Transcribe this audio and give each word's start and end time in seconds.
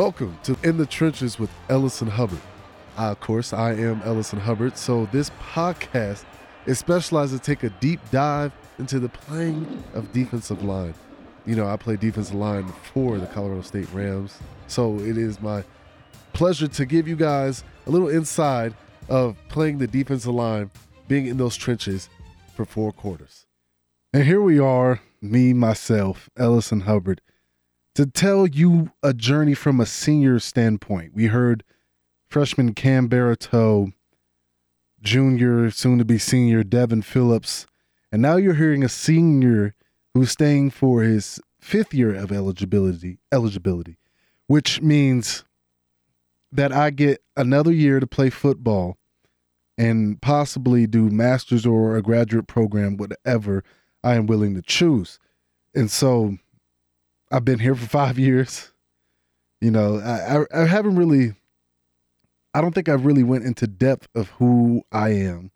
Welcome 0.00 0.38
to 0.44 0.56
In 0.62 0.78
the 0.78 0.86
Trenches 0.86 1.38
with 1.38 1.50
Ellison 1.68 2.08
Hubbard. 2.08 2.40
Uh, 2.96 3.10
of 3.10 3.20
course, 3.20 3.52
I 3.52 3.72
am 3.72 4.00
Ellison 4.02 4.40
Hubbard. 4.40 4.78
So 4.78 5.04
this 5.12 5.30
podcast 5.52 6.24
is 6.64 6.78
specialized 6.78 7.34
to 7.34 7.38
take 7.38 7.64
a 7.64 7.68
deep 7.68 8.00
dive 8.10 8.50
into 8.78 8.98
the 8.98 9.10
playing 9.10 9.84
of 9.92 10.10
defensive 10.10 10.64
line. 10.64 10.94
You 11.44 11.54
know, 11.54 11.66
I 11.68 11.76
play 11.76 11.96
defensive 11.96 12.34
line 12.34 12.66
for 12.94 13.18
the 13.18 13.26
Colorado 13.26 13.60
State 13.60 13.92
Rams. 13.92 14.38
So 14.68 14.98
it 15.00 15.18
is 15.18 15.38
my 15.42 15.64
pleasure 16.32 16.66
to 16.66 16.86
give 16.86 17.06
you 17.06 17.14
guys 17.14 17.62
a 17.86 17.90
little 17.90 18.08
inside 18.08 18.72
of 19.10 19.36
playing 19.50 19.76
the 19.76 19.86
defensive 19.86 20.32
line, 20.32 20.70
being 21.08 21.26
in 21.26 21.36
those 21.36 21.56
trenches 21.56 22.08
for 22.54 22.64
four 22.64 22.90
quarters. 22.90 23.44
And 24.14 24.24
here 24.24 24.40
we 24.40 24.58
are, 24.58 25.02
me, 25.20 25.52
myself, 25.52 26.30
Ellison 26.38 26.80
Hubbard, 26.80 27.20
to 27.94 28.06
tell 28.06 28.46
you 28.46 28.92
a 29.02 29.12
journey 29.12 29.54
from 29.54 29.80
a 29.80 29.86
senior 29.86 30.38
standpoint. 30.38 31.14
We 31.14 31.26
heard 31.26 31.64
freshman 32.28 32.74
Cam 32.74 33.08
Baratow, 33.08 33.92
junior, 35.02 35.70
soon 35.70 35.98
to 35.98 36.04
be 36.04 36.18
senior 36.18 36.62
Devin 36.62 37.02
Phillips, 37.02 37.66
and 38.12 38.22
now 38.22 38.36
you're 38.36 38.54
hearing 38.54 38.84
a 38.84 38.88
senior 38.88 39.74
who's 40.14 40.30
staying 40.30 40.70
for 40.70 41.02
his 41.02 41.40
fifth 41.60 41.92
year 41.94 42.14
of 42.14 42.32
eligibility 42.32 43.18
eligibility, 43.32 43.98
which 44.46 44.80
means 44.80 45.44
that 46.52 46.72
I 46.72 46.90
get 46.90 47.22
another 47.36 47.72
year 47.72 48.00
to 48.00 48.06
play 48.06 48.30
football 48.30 48.96
and 49.78 50.20
possibly 50.20 50.86
do 50.86 51.08
masters 51.08 51.64
or 51.64 51.96
a 51.96 52.02
graduate 52.02 52.46
program, 52.46 52.96
whatever 52.96 53.62
I 54.02 54.14
am 54.14 54.26
willing 54.26 54.54
to 54.54 54.62
choose. 54.62 55.18
And 55.74 55.90
so 55.90 56.36
I've 57.30 57.44
been 57.44 57.58
here 57.58 57.74
for 57.74 57.86
five 57.86 58.18
years. 58.18 58.72
You 59.60 59.70
know, 59.70 59.98
I, 59.98 60.38
I, 60.38 60.62
I 60.62 60.66
haven't 60.66 60.96
really 60.96 61.34
I 62.52 62.60
don't 62.60 62.74
think 62.74 62.88
I've 62.88 63.06
really 63.06 63.22
went 63.22 63.44
into 63.44 63.66
depth 63.66 64.08
of 64.14 64.30
who 64.30 64.82
I 64.90 65.10
am, 65.10 65.52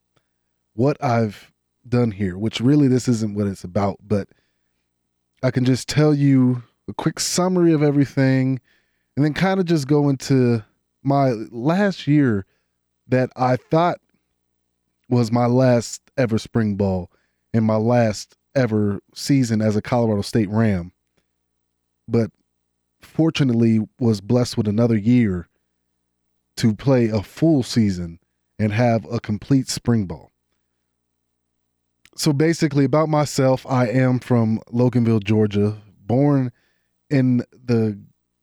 what 0.75 1.03
I've 1.03 1.53
done 1.89 2.12
here, 2.12 2.39
which 2.39 2.61
really 2.61 2.89
this 2.89 3.08
isn't 3.08 3.34
what 3.34 3.48
it's 3.48 3.64
about, 3.64 3.98
but 4.06 4.28
I 5.42 5.50
can 5.50 5.64
just 5.64 5.89
tell 5.89 6.14
you 6.14 6.62
a 6.89 6.94
quick 6.94 7.19
summary 7.19 7.72
of 7.72 7.83
everything 7.83 8.61
and 9.16 9.25
then 9.25 9.34
kind 9.34 9.59
of 9.59 9.66
just 9.66 9.88
go 9.88 10.09
into 10.09 10.64
my 11.03 11.31
last 11.50 12.06
year 12.06 12.47
that 13.09 13.31
I 13.36 13.56
thought 13.56 13.98
was 15.09 15.33
my 15.33 15.47
last 15.47 16.00
ever 16.16 16.38
spring 16.38 16.77
ball 16.77 17.11
and 17.53 17.64
my 17.64 17.77
last 17.77 18.36
ever 18.55 19.00
season 19.14 19.61
as 19.61 19.77
a 19.77 19.83
Colorado 19.83 20.22
State 20.22 20.48
Ram. 20.48 20.92
But 22.06 22.30
fortunately 23.00 23.80
was 23.98 24.20
blessed 24.20 24.56
with 24.56 24.69
another 24.69 24.97
year 24.97 25.48
to 26.56 26.74
play 26.74 27.08
a 27.08 27.22
full 27.22 27.62
season 27.62 28.19
and 28.59 28.72
have 28.72 29.04
a 29.12 29.20
complete 29.20 29.69
spring 29.69 30.06
ball. 30.06 30.32
So 32.16 32.32
basically, 32.32 32.84
about 32.84 33.09
myself, 33.09 33.66
I 33.66 33.88
am 33.88 34.20
from 34.20 34.60
Loganville, 34.72 35.25
Georgia, 35.25 35.82
born 36.00 36.53
in 37.10 37.38
the 37.50 38.00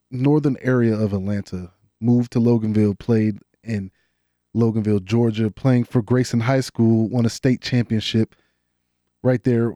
northern 0.10 0.58
area 0.62 0.94
of 0.94 1.14
Atlanta, 1.14 1.72
moved 2.02 2.34
to 2.34 2.40
Loganville, 2.40 3.00
played 3.00 3.40
in 3.64 3.92
Loganville, 4.54 5.04
Georgia, 5.04 5.50
playing 5.50 5.86
for 5.86 6.02
Grayson 6.02 6.42
High 6.42 6.60
School, 6.60 7.08
won 7.08 7.26
a 7.26 7.30
state 7.30 7.62
championship 7.62 8.36
right 9.24 9.44
there. 9.44 9.74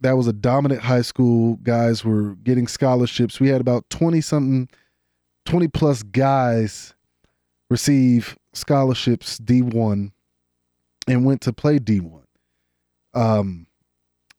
That 0.00 0.16
was 0.16 0.26
a 0.26 0.32
dominant 0.32 0.82
high 0.82 1.02
school. 1.02 1.56
Guys 1.62 2.04
were 2.04 2.36
getting 2.36 2.68
scholarships. 2.68 3.40
We 3.40 3.48
had 3.48 3.60
about 3.60 3.88
20 3.90 4.20
something, 4.20 4.68
20 5.46 5.68
plus 5.68 6.02
guys 6.02 6.94
receive 7.70 8.38
scholarships 8.52 9.38
D1 9.38 10.12
and 11.06 11.24
went 11.24 11.40
to 11.42 11.52
play 11.52 11.78
D1. 11.78 12.22
Um, 13.14 13.66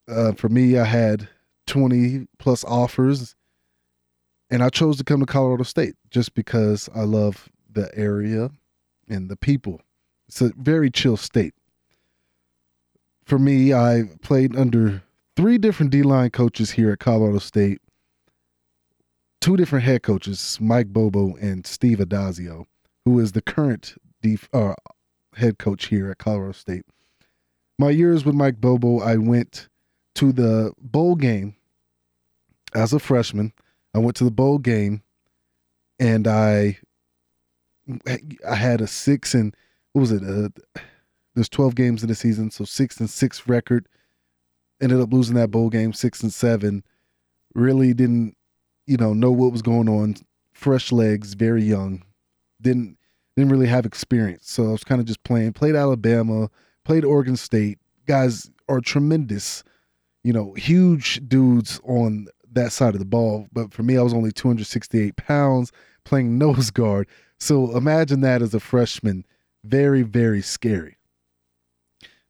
uh, 0.07 0.33
for 0.33 0.49
me, 0.49 0.77
I 0.77 0.85
had 0.85 1.27
20 1.67 2.27
plus 2.37 2.63
offers, 2.63 3.35
and 4.49 4.63
I 4.63 4.69
chose 4.69 4.97
to 4.97 5.03
come 5.03 5.19
to 5.19 5.25
Colorado 5.25 5.63
State 5.63 5.95
just 6.09 6.33
because 6.33 6.89
I 6.95 7.01
love 7.01 7.49
the 7.71 7.95
area 7.97 8.49
and 9.07 9.29
the 9.29 9.35
people. 9.35 9.81
It's 10.27 10.41
a 10.41 10.51
very 10.57 10.89
chill 10.89 11.17
state. 11.17 11.53
For 13.25 13.37
me, 13.37 13.73
I 13.73 14.03
played 14.21 14.55
under 14.55 15.03
three 15.39 15.57
different 15.57 15.89
D 15.89 16.03
line 16.03 16.29
coaches 16.31 16.71
here 16.71 16.91
at 16.91 16.99
Colorado 16.99 17.39
State, 17.39 17.79
two 19.39 19.55
different 19.55 19.85
head 19.85 20.03
coaches, 20.03 20.57
Mike 20.59 20.87
Bobo 20.87 21.33
and 21.37 21.65
Steve 21.65 21.99
Addazio, 21.99 22.65
who 23.05 23.19
is 23.19 23.31
the 23.31 23.41
current 23.41 23.95
def- 24.21 24.49
uh, 24.51 24.75
head 25.37 25.57
coach 25.57 25.85
here 25.85 26.11
at 26.11 26.17
Colorado 26.17 26.51
State. 26.51 26.83
My 27.77 27.89
years 27.89 28.25
with 28.25 28.35
Mike 28.35 28.59
Bobo, 28.59 28.99
I 28.99 29.15
went 29.15 29.69
to 30.15 30.33
the 30.33 30.73
bowl 30.77 31.15
game 31.15 31.55
as 32.75 32.91
a 32.91 32.99
freshman. 32.99 33.53
I 33.95 33.99
went 33.99 34.17
to 34.17 34.25
the 34.25 34.31
bowl 34.31 34.57
game, 34.57 35.03
and 36.01 36.27
I 36.27 36.79
I 38.45 38.55
had 38.55 38.81
a 38.81 38.87
six 38.87 39.33
and 39.33 39.55
what 39.93 40.01
was 40.01 40.11
it? 40.11 40.21
Uh, 40.21 40.49
there's 41.33 41.47
12 41.47 41.75
games 41.75 42.03
in 42.03 42.09
the 42.09 42.15
season, 42.15 42.51
so 42.51 42.65
six 42.65 42.99
and 42.99 43.09
six 43.09 43.47
record. 43.47 43.87
Ended 44.81 45.01
up 45.01 45.11
losing 45.11 45.35
that 45.35 45.51
bowl 45.51 45.69
game, 45.69 45.93
six 45.93 46.21
and 46.23 46.33
seven. 46.33 46.83
Really 47.53 47.93
didn't, 47.93 48.35
you 48.85 48.97
know, 48.97 49.13
know 49.13 49.31
what 49.31 49.51
was 49.51 49.61
going 49.61 49.89
on. 49.89 50.15
Fresh 50.53 50.91
legs, 50.91 51.33
very 51.33 51.63
young. 51.63 52.03
Didn't 52.61 52.97
didn't 53.35 53.51
really 53.51 53.67
have 53.67 53.85
experience. 53.85 54.51
So 54.51 54.67
I 54.67 54.71
was 54.71 54.83
kind 54.83 54.99
of 54.99 55.07
just 55.07 55.23
playing. 55.23 55.53
Played 55.53 55.75
Alabama, 55.75 56.49
played 56.83 57.05
Oregon 57.05 57.37
State. 57.37 57.79
Guys 58.05 58.49
are 58.67 58.81
tremendous, 58.81 59.63
you 60.23 60.33
know, 60.33 60.53
huge 60.53 61.21
dudes 61.27 61.79
on 61.83 62.27
that 62.51 62.71
side 62.71 62.95
of 62.95 62.99
the 62.99 63.05
ball. 63.05 63.47
But 63.53 63.73
for 63.73 63.83
me, 63.83 63.97
I 63.97 64.01
was 64.01 64.13
only 64.13 64.31
268 64.31 65.15
pounds 65.15 65.71
playing 66.03 66.37
nose 66.39 66.69
guard. 66.71 67.07
So 67.39 67.75
imagine 67.75 68.21
that 68.21 68.41
as 68.41 68.53
a 68.53 68.59
freshman. 68.59 69.25
Very, 69.63 70.01
very 70.01 70.41
scary. 70.41 70.98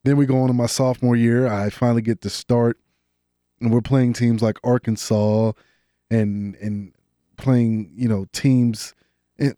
Then 0.03 0.17
we 0.17 0.25
go 0.25 0.39
on 0.41 0.47
to 0.47 0.53
my 0.53 0.65
sophomore 0.65 1.15
year. 1.15 1.47
I 1.47 1.69
finally 1.69 2.01
get 2.01 2.21
to 2.21 2.29
start, 2.29 2.79
and 3.59 3.71
we're 3.71 3.81
playing 3.81 4.13
teams 4.13 4.41
like 4.41 4.57
Arkansas 4.63 5.51
and 6.09 6.55
and 6.55 6.93
playing, 7.37 7.91
you 7.95 8.07
know, 8.07 8.25
teams 8.33 8.93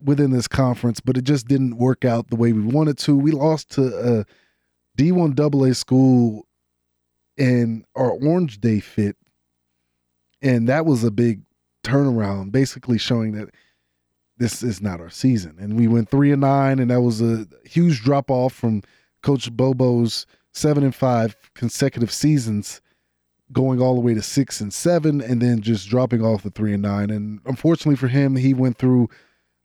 within 0.04 0.32
this 0.32 0.48
conference, 0.48 1.00
but 1.00 1.18
it 1.18 1.24
just 1.24 1.48
didn't 1.48 1.78
work 1.78 2.06
out 2.06 2.30
the 2.30 2.36
way 2.36 2.54
we 2.54 2.62
wanted 2.62 2.98
to. 3.00 3.16
We 3.18 3.32
lost 3.32 3.72
to 3.72 4.20
a 4.20 4.26
D1 4.98 5.40
AA 5.40 5.74
school 5.74 6.46
in 7.38 7.84
our 7.96 8.12
Orange 8.12 8.60
Day 8.62 8.80
fit, 8.80 9.18
and 10.42 10.70
that 10.70 10.86
was 10.86 11.04
a 11.04 11.12
big 11.12 11.42
turnaround, 11.84 12.52
basically 12.52 12.98
showing 12.98 13.32
that 13.34 13.50
this 14.38 14.64
is 14.64 14.82
not 14.82 15.00
our 15.00 15.10
season. 15.10 15.58
And 15.60 15.78
we 15.78 15.88
went 15.88 16.10
three 16.10 16.32
and 16.32 16.42
nine, 16.42 16.80
and 16.80 16.92
that 16.92 17.02
was 17.02 17.22
a 17.22 17.48
huge 17.64 18.04
drop 18.04 18.30
off 18.30 18.54
from 18.54 18.84
Coach 19.22 19.52
Bobo's 19.52 20.26
seven 20.54 20.84
and 20.84 20.96
five 20.96 21.36
consecutive 21.54 22.12
seasons 22.12 22.82
going 23.52 23.82
all 23.82 23.96
the 23.96 24.02
way 24.02 24.14
to 24.14 24.22
six 24.22 24.62
and 24.62 24.74
seven 24.74 25.22
and 25.22 25.42
then 25.42 25.62
just 25.62 25.90
dropping 25.90 26.24
off 26.24 26.44
the 26.44 26.50
three 26.50 26.74
and 26.74 26.84
nine 26.84 27.10
and 27.10 27.42
unfortunately 27.46 27.98
for 27.98 28.08
him 28.08 28.36
he 28.36 28.54
went 28.54 28.78
through 28.78 29.10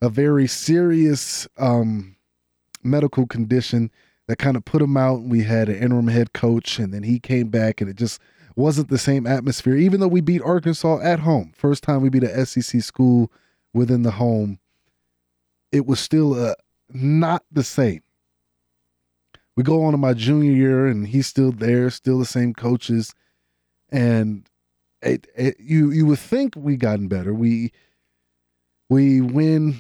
a 0.03 0.09
very 0.09 0.47
serious 0.47 1.49
um, 1.59 2.17
medical 2.83 3.27
condition 3.27 3.91
that 4.29 4.39
kind 4.39 4.57
of 4.57 4.65
put 4.65 4.83
him 4.83 4.97
out. 4.97 5.23
We 5.23 5.43
had 5.43 5.69
an 5.69 5.77
interim 5.77 6.09
head 6.09 6.33
coach, 6.33 6.79
and 6.79 6.93
then 6.93 7.03
he 7.03 7.19
came 7.19 7.49
back, 7.49 7.81
and 7.81 7.89
it 7.89 7.97
just 7.97 8.21
wasn't 8.55 8.89
the 8.89 8.99
same 8.99 9.27
atmosphere. 9.27 9.77
Even 9.77 10.01
though 10.01 10.09
we 10.09 10.21
beat 10.21 10.43
Arkansas 10.43 11.01
at 11.03 11.21
home, 11.21 11.53
first 11.57 11.83
time 11.83 12.03
we 12.03 12.09
beat 12.09 12.25
a 12.25 12.47
SEC 12.47 12.83
school 12.83 13.31
within 13.73 14.03
the 14.03 14.13
home, 14.13 14.59
it 15.73 15.87
was 15.87 16.01
still 16.01 16.35
uh, 16.35 16.55
not 16.93 17.45
the 17.53 17.65
same. 17.65 18.03
We 19.57 19.63
go 19.63 19.85
on 19.85 19.93
to 19.93 19.99
my 19.99 20.13
junior 20.13 20.53
year, 20.53 20.87
and 20.87 21.07
he's 21.09 21.27
still 21.27 21.51
there, 21.53 21.89
still 21.91 22.19
the 22.19 22.27
same 22.27 22.53
coaches, 22.55 23.15
and 23.91 24.49
it, 25.03 25.27
it, 25.37 25.57
you 25.59 25.91
you 25.91 26.07
would 26.07 26.19
think 26.19 26.55
we 26.57 26.77
gotten 26.77 27.09
better. 27.09 27.33
We 27.33 27.73
we 28.89 29.21
win. 29.21 29.77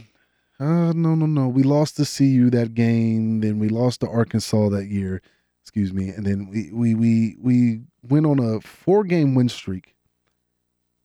Uh, 0.59 0.93
no, 0.95 1.15
no, 1.15 1.27
no. 1.27 1.49
We 1.49 1.63
lost 1.63 1.97
to 1.99 2.07
CU 2.07 2.49
that 2.51 2.75
game. 2.75 3.41
Then 3.41 3.59
we 3.59 3.69
lost 3.69 4.01
to 4.01 4.09
Arkansas 4.09 4.71
that 4.71 4.87
year. 4.87 5.21
Excuse 5.63 5.93
me. 5.93 6.09
And 6.09 6.25
then 6.25 6.49
we 6.49 6.71
we 6.73 6.95
we 6.95 7.37
we 7.41 7.81
went 8.03 8.27
on 8.27 8.39
a 8.39 8.61
four 8.61 9.05
game 9.05 9.35
win 9.35 9.49
streak. 9.49 9.95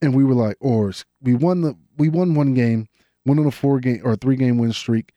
And 0.02 0.16
we 0.16 0.24
were 0.24 0.34
like, 0.34 0.58
or 0.60 0.92
we 1.22 1.34
won 1.36 1.62
the 1.62 1.76
we 1.98 2.10
won 2.10 2.34
one 2.34 2.54
game, 2.54 2.88
went 3.26 3.40
on 3.40 3.46
a 3.46 3.52
four 3.52 3.80
game 3.80 4.02
or 4.04 4.16
three 4.16 4.36
game 4.36 4.58
win 4.58 4.74
streak. 4.74 5.14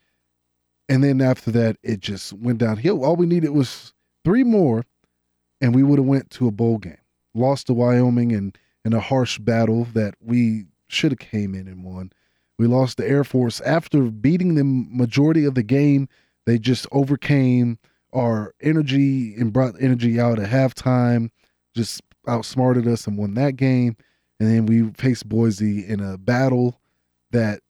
And 0.89 1.03
then 1.03 1.21
after 1.21 1.51
that, 1.53 1.77
it 1.83 2.01
just 2.01 2.33
went 2.35 2.59
downhill. 2.59 3.05
All 3.05 3.17
we 3.17 3.27
needed 3.27 3.51
was 3.51 3.93
three 4.25 4.45
more, 4.45 4.85
and 5.61 5.75
we 5.75 5.83
would 5.83 5.99
have 5.99 6.07
went 6.07 6.31
to 6.31 6.47
a 6.47 6.53
bowl 6.53 6.79
game. 6.79 6.99
Lost 7.35 7.69
to 7.69 7.75
Wyoming 7.75 8.33
and 8.33 8.57
in 8.85 8.93
a 8.93 9.01
harsh 9.01 9.39
battle 9.39 9.87
that 9.95 10.15
we 10.21 10.67
should 10.89 11.13
have 11.13 11.19
came 11.19 11.55
in 11.55 11.67
and 11.67 11.83
won 11.83 12.13
We 12.59 12.67
lost 12.67 12.99
the 12.99 13.09
Air 13.09 13.25
Force 13.25 13.61
after 13.63 14.03
beating 14.03 14.55
them 14.55 14.87
majority 14.97 15.45
of 15.45 15.55
the 15.55 15.63
game. 15.63 16.09
They 16.47 16.59
just 16.59 16.87
overcame 16.93 17.79
our 18.13 18.55
energy 18.61 19.35
and 19.35 19.53
brought 19.53 19.75
energy 19.81 20.21
out 20.21 20.39
at 20.39 20.51
halftime, 20.51 21.31
just 21.75 22.03
outsmarted 22.29 22.87
us 22.87 23.07
and 23.07 23.19
won 23.19 23.35
that 23.35 23.57
game. 23.57 23.97
And 24.39 24.49
then 24.49 24.67
we 24.67 24.91
faced 24.93 25.29
Boise 25.29 25.85
in 25.87 26.01
a 26.01 26.19
battle 26.19 26.81
that 27.33 27.61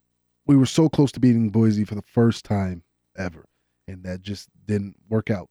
we 0.46 0.56
were 0.56 0.66
so 0.66 0.88
close 0.88 1.12
to 1.12 1.20
beating 1.20 1.48
Boise 1.50 1.84
for 1.84 1.94
the 1.94 2.02
first 2.02 2.44
time 2.44 2.82
ever. 3.16 3.44
And 3.86 4.02
that 4.04 4.22
just 4.22 4.48
didn't 4.66 4.96
work 5.08 5.30
out. 5.30 5.48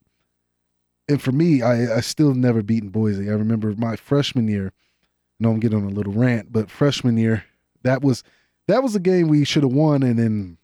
And 1.07 1.21
for 1.21 1.31
me, 1.31 1.61
I, 1.61 1.97
I 1.97 1.99
still 1.99 2.33
never 2.33 2.63
beaten 2.63 2.89
Boise. 2.89 3.29
I 3.29 3.33
remember 3.33 3.73
my 3.77 3.95
freshman 3.95 4.47
year. 4.47 4.67
I 4.67 5.43
know 5.43 5.51
I'm 5.51 5.59
getting 5.59 5.77
on 5.77 5.91
a 5.91 5.93
little 5.93 6.13
rant, 6.13 6.51
but 6.51 6.71
freshman 6.71 7.17
year, 7.17 7.43
that 7.83 8.01
was 8.01 8.23
that 8.67 8.81
was 8.81 8.95
a 8.95 8.99
game 8.99 9.27
we 9.27 9.43
should 9.43 9.63
have 9.63 9.73
won, 9.73 10.03
and 10.03 10.17
then 10.17 10.57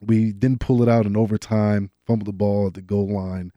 we 0.00 0.32
didn't 0.32 0.60
pull 0.60 0.82
it 0.82 0.88
out 0.88 1.06
in 1.06 1.16
overtime, 1.16 1.90
fumbled 2.06 2.28
the 2.28 2.32
ball 2.32 2.66
at 2.66 2.74
the 2.74 2.82
goal 2.82 3.08
line. 3.08 3.50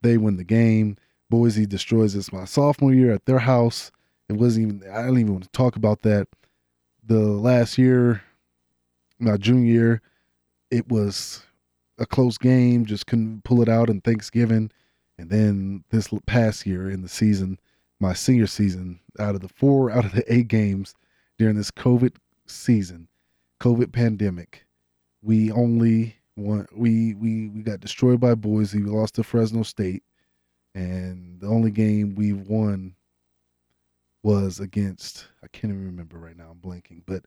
They 0.00 0.16
win 0.16 0.36
the 0.36 0.44
game. 0.44 0.96
Boise 1.28 1.66
destroys 1.66 2.16
us 2.16 2.32
my 2.32 2.44
sophomore 2.44 2.92
year 2.92 3.12
at 3.12 3.26
their 3.26 3.38
house. 3.38 3.90
It 4.28 4.34
wasn't 4.34 4.66
even, 4.66 4.90
I 4.90 5.02
don't 5.02 5.18
even 5.18 5.32
want 5.32 5.44
to 5.44 5.50
talk 5.50 5.76
about 5.76 6.02
that. 6.02 6.28
The 7.04 7.20
last 7.20 7.76
year, 7.78 8.22
my 9.18 9.36
junior 9.36 9.72
year, 9.72 10.02
it 10.70 10.88
was 10.88 11.42
a 11.98 12.06
close 12.06 12.38
game, 12.38 12.86
just 12.86 13.06
couldn't 13.06 13.44
pull 13.44 13.62
it 13.62 13.68
out 13.68 13.90
in 13.90 14.00
Thanksgiving. 14.00 14.70
And 15.18 15.30
then 15.30 15.84
this 15.90 16.08
past 16.26 16.66
year 16.66 16.90
in 16.90 17.02
the 17.02 17.08
season, 17.08 17.58
my 18.00 18.12
senior 18.12 18.46
season, 18.46 18.98
out 19.18 19.34
of 19.34 19.40
the 19.40 19.48
four 19.48 19.90
out 19.90 20.04
of 20.04 20.12
the 20.12 20.24
eight 20.32 20.48
games 20.48 20.94
during 21.38 21.56
this 21.56 21.70
COVID 21.70 22.16
season, 22.46 23.08
COVID 23.60 23.92
pandemic, 23.92 24.66
we 25.22 25.52
only 25.52 26.16
won. 26.36 26.66
We 26.74 27.14
we 27.14 27.48
we 27.48 27.62
got 27.62 27.80
destroyed 27.80 28.20
by 28.20 28.34
Boise. 28.34 28.82
We 28.82 28.90
lost 28.90 29.14
to 29.16 29.22
Fresno 29.22 29.62
State, 29.62 30.02
and 30.74 31.40
the 31.40 31.46
only 31.46 31.70
game 31.70 32.14
we 32.14 32.32
won 32.32 32.96
was 34.22 34.60
against. 34.60 35.28
I 35.42 35.48
can't 35.48 35.72
even 35.72 35.86
remember 35.86 36.18
right 36.18 36.36
now. 36.36 36.50
I'm 36.50 36.58
blanking, 36.58 37.02
but 37.06 37.24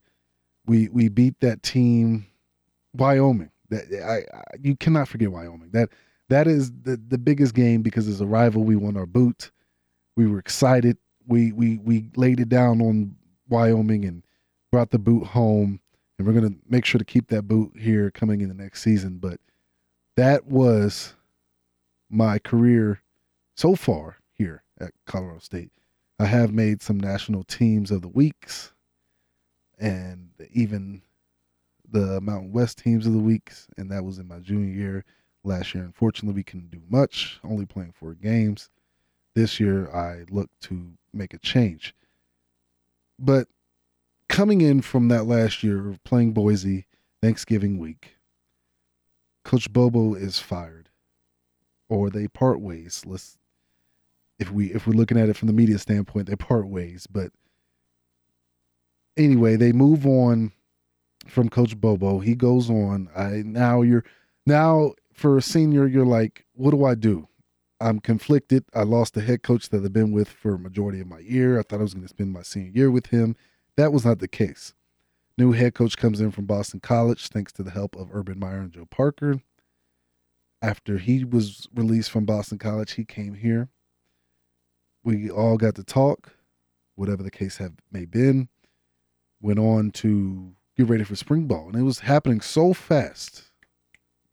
we 0.66 0.90
we 0.90 1.10
beat 1.10 1.40
that 1.40 1.64
team, 1.64 2.26
Wyoming. 2.94 3.52
That 3.70 3.86
I, 4.04 4.38
I 4.38 4.44
you 4.62 4.76
cannot 4.76 5.08
forget 5.08 5.32
Wyoming. 5.32 5.70
That 5.72 5.90
that 6.30 6.48
is 6.48 6.72
the 6.72 6.98
the 6.98 7.18
biggest 7.18 7.54
game 7.54 7.82
because 7.82 8.08
as 8.08 8.22
a 8.22 8.26
rival, 8.26 8.64
we 8.64 8.76
won 8.76 8.98
our 8.98 9.06
boot. 9.06 9.52
We 10.16 10.28
were 10.28 10.40
excited. 10.40 10.98
We 11.28 11.52
we 11.52 11.78
we 11.78 12.10
laid 12.16 12.40
it 12.40 12.50
down 12.50 12.82
on 12.82 13.16
Wyoming 13.50 14.06
and 14.06 14.24
brought 14.72 14.92
the 14.92 15.00
boot 15.00 15.26
home 15.28 15.80
and 16.18 16.28
we're 16.28 16.40
to 16.40 16.56
make 16.68 16.86
sure 16.86 17.00
to 17.00 17.06
keep 17.06 17.28
that 17.28 17.44
boot 17.44 17.74
here 17.78 18.10
coming 18.12 18.42
in 18.42 18.48
the 18.48 18.54
next 18.54 18.82
season. 18.82 19.18
But 19.18 19.40
that 20.16 20.46
was 20.46 21.16
my 22.10 22.40
career 22.40 23.02
so 23.56 23.76
far 23.76 24.18
here 24.34 24.64
at 24.80 24.92
Colorado 25.06 25.40
State. 25.40 25.72
I 26.20 26.26
have 26.26 26.54
made 26.54 26.82
some 26.82 27.00
national 27.00 27.44
teams 27.44 27.92
of 27.92 28.02
the 28.02 28.08
weeks 28.08 28.72
and 29.78 30.30
even 30.54 31.02
the 31.96 32.20
Mountain 32.20 32.52
West 32.52 32.80
teams 32.80 33.08
of 33.08 33.14
the 33.14 33.20
weeks, 33.20 33.68
and 33.78 33.90
that 33.90 34.04
was 34.04 34.20
in 34.20 34.28
my 34.28 34.40
junior 34.40 34.74
year 34.74 35.06
last 35.46 35.74
year. 35.74 35.86
Unfortunately, 35.86 36.36
we 36.36 36.44
couldn't 36.44 36.70
do 36.70 36.82
much, 36.90 37.40
only 37.42 37.66
playing 37.66 37.94
four 37.94 38.14
games. 38.14 38.70
This 39.34 39.62
year, 39.62 39.90
I 39.96 40.26
look 40.30 40.50
to 40.64 40.92
make 41.14 41.34
a 41.34 41.38
change. 41.38 41.96
But 43.18 43.48
coming 44.28 44.60
in 44.60 44.82
from 44.82 45.08
that 45.08 45.26
last 45.26 45.64
year 45.64 45.90
of 45.90 46.04
playing 46.04 46.34
Boise 46.34 46.86
Thanksgiving 47.22 47.78
week, 47.78 48.18
Coach 49.46 49.72
Bobo 49.72 50.16
is 50.16 50.38
fired, 50.38 50.90
or 51.88 52.10
they 52.10 52.28
part 52.28 52.60
ways. 52.60 53.04
Let's 53.06 53.38
if 54.38 54.52
we 54.52 54.74
if 54.74 54.86
we're 54.86 54.94
looking 54.94 55.18
at 55.18 55.30
it 55.30 55.38
from 55.38 55.48
the 55.48 55.54
media 55.54 55.80
standpoint, 55.80 56.28
they 56.28 56.36
part 56.36 56.68
ways. 56.68 57.08
But 57.10 57.32
anyway, 59.16 59.56
they 59.56 59.72
move 59.72 60.06
on 60.06 60.52
from 61.28 61.50
Coach 61.50 61.80
Bobo. 61.80 62.20
He 62.20 62.36
goes 62.36 62.70
on. 62.70 63.10
I 63.16 63.44
now 63.46 63.82
you're 63.82 64.06
now 64.46 64.94
for 65.14 65.38
a 65.38 65.42
senior, 65.42 65.88
you're 65.88 66.06
like, 66.06 66.46
what 66.54 66.72
do 66.72 66.84
I 66.86 66.94
do? 66.94 67.28
I'm 67.80 68.00
conflicted. 68.00 68.66
I 68.74 68.84
lost 68.84 69.14
the 69.14 69.22
head 69.22 69.44
coach 69.44 69.70
that 69.70 69.84
I've 69.84 69.94
been 69.94 70.12
with 70.12 70.30
for 70.30 70.56
a 70.56 70.60
majority 70.60 71.00
of 71.00 71.08
my 71.08 71.20
year. 71.20 71.60
I 71.60 71.64
thought 71.64 71.80
I 71.80 71.84
was 71.84 71.94
going 71.94 72.06
to 72.06 72.10
spend 72.10 72.32
my 72.32 72.42
senior 72.42 72.72
year 72.72 72.92
with 72.92 73.08
him. 73.08 73.36
That 73.78 73.92
was 73.92 74.06
not 74.06 74.20
the 74.20 74.28
case. 74.28 74.74
New 75.38 75.52
head 75.52 75.74
coach 75.74 75.98
comes 75.98 76.22
in 76.22 76.32
from 76.32 76.46
Boston 76.46 76.80
College 76.80 77.28
thanks 77.28 77.52
to 77.54 77.64
the 77.64 77.72
help 77.72 77.96
of 77.96 78.14
Urban 78.14 78.40
Meyer 78.40 78.60
and 78.60 78.72
Joe 78.72 78.86
Parker. 78.86 79.42
After 80.62 80.98
he 80.98 81.26
was 81.26 81.68
released 81.76 82.10
from 82.10 82.26
Boston 82.26 82.58
College, 82.58 82.94
he 82.94 83.04
came 83.04 83.34
here. 83.34 83.70
We 85.04 85.30
all 85.30 85.58
got 85.58 85.76
to 85.76 85.84
talk, 85.84 86.34
whatever 86.96 87.22
the 87.22 87.32
case 87.32 87.58
have 87.58 87.74
may 87.92 88.06
been. 88.06 88.48
Went 89.42 89.60
on 89.60 89.92
to 89.92 90.55
get 90.76 90.90
ready 90.90 91.04
for 91.04 91.16
spring 91.16 91.48
ball, 91.48 91.68
and 91.68 91.76
it 91.76 91.84
was 91.84 92.00
happening 92.00 92.42
so 92.42 92.74
fast, 92.74 93.52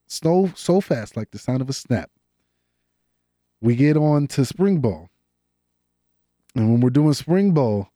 so 0.06 0.50
so 0.54 0.80
fast, 0.80 1.16
like 1.16 1.30
the 1.30 1.38
sound 1.38 1.62
of 1.62 1.70
a 1.70 1.72
snap. 1.72 2.10
We 3.60 3.76
get 3.76 3.96
on 3.96 4.26
to 4.28 4.44
spring 4.44 4.80
ball, 4.80 5.10
and 6.54 6.70
when 6.70 6.80
we're 6.80 6.90
doing 6.90 7.14
spring 7.14 7.52
ball, 7.52 7.88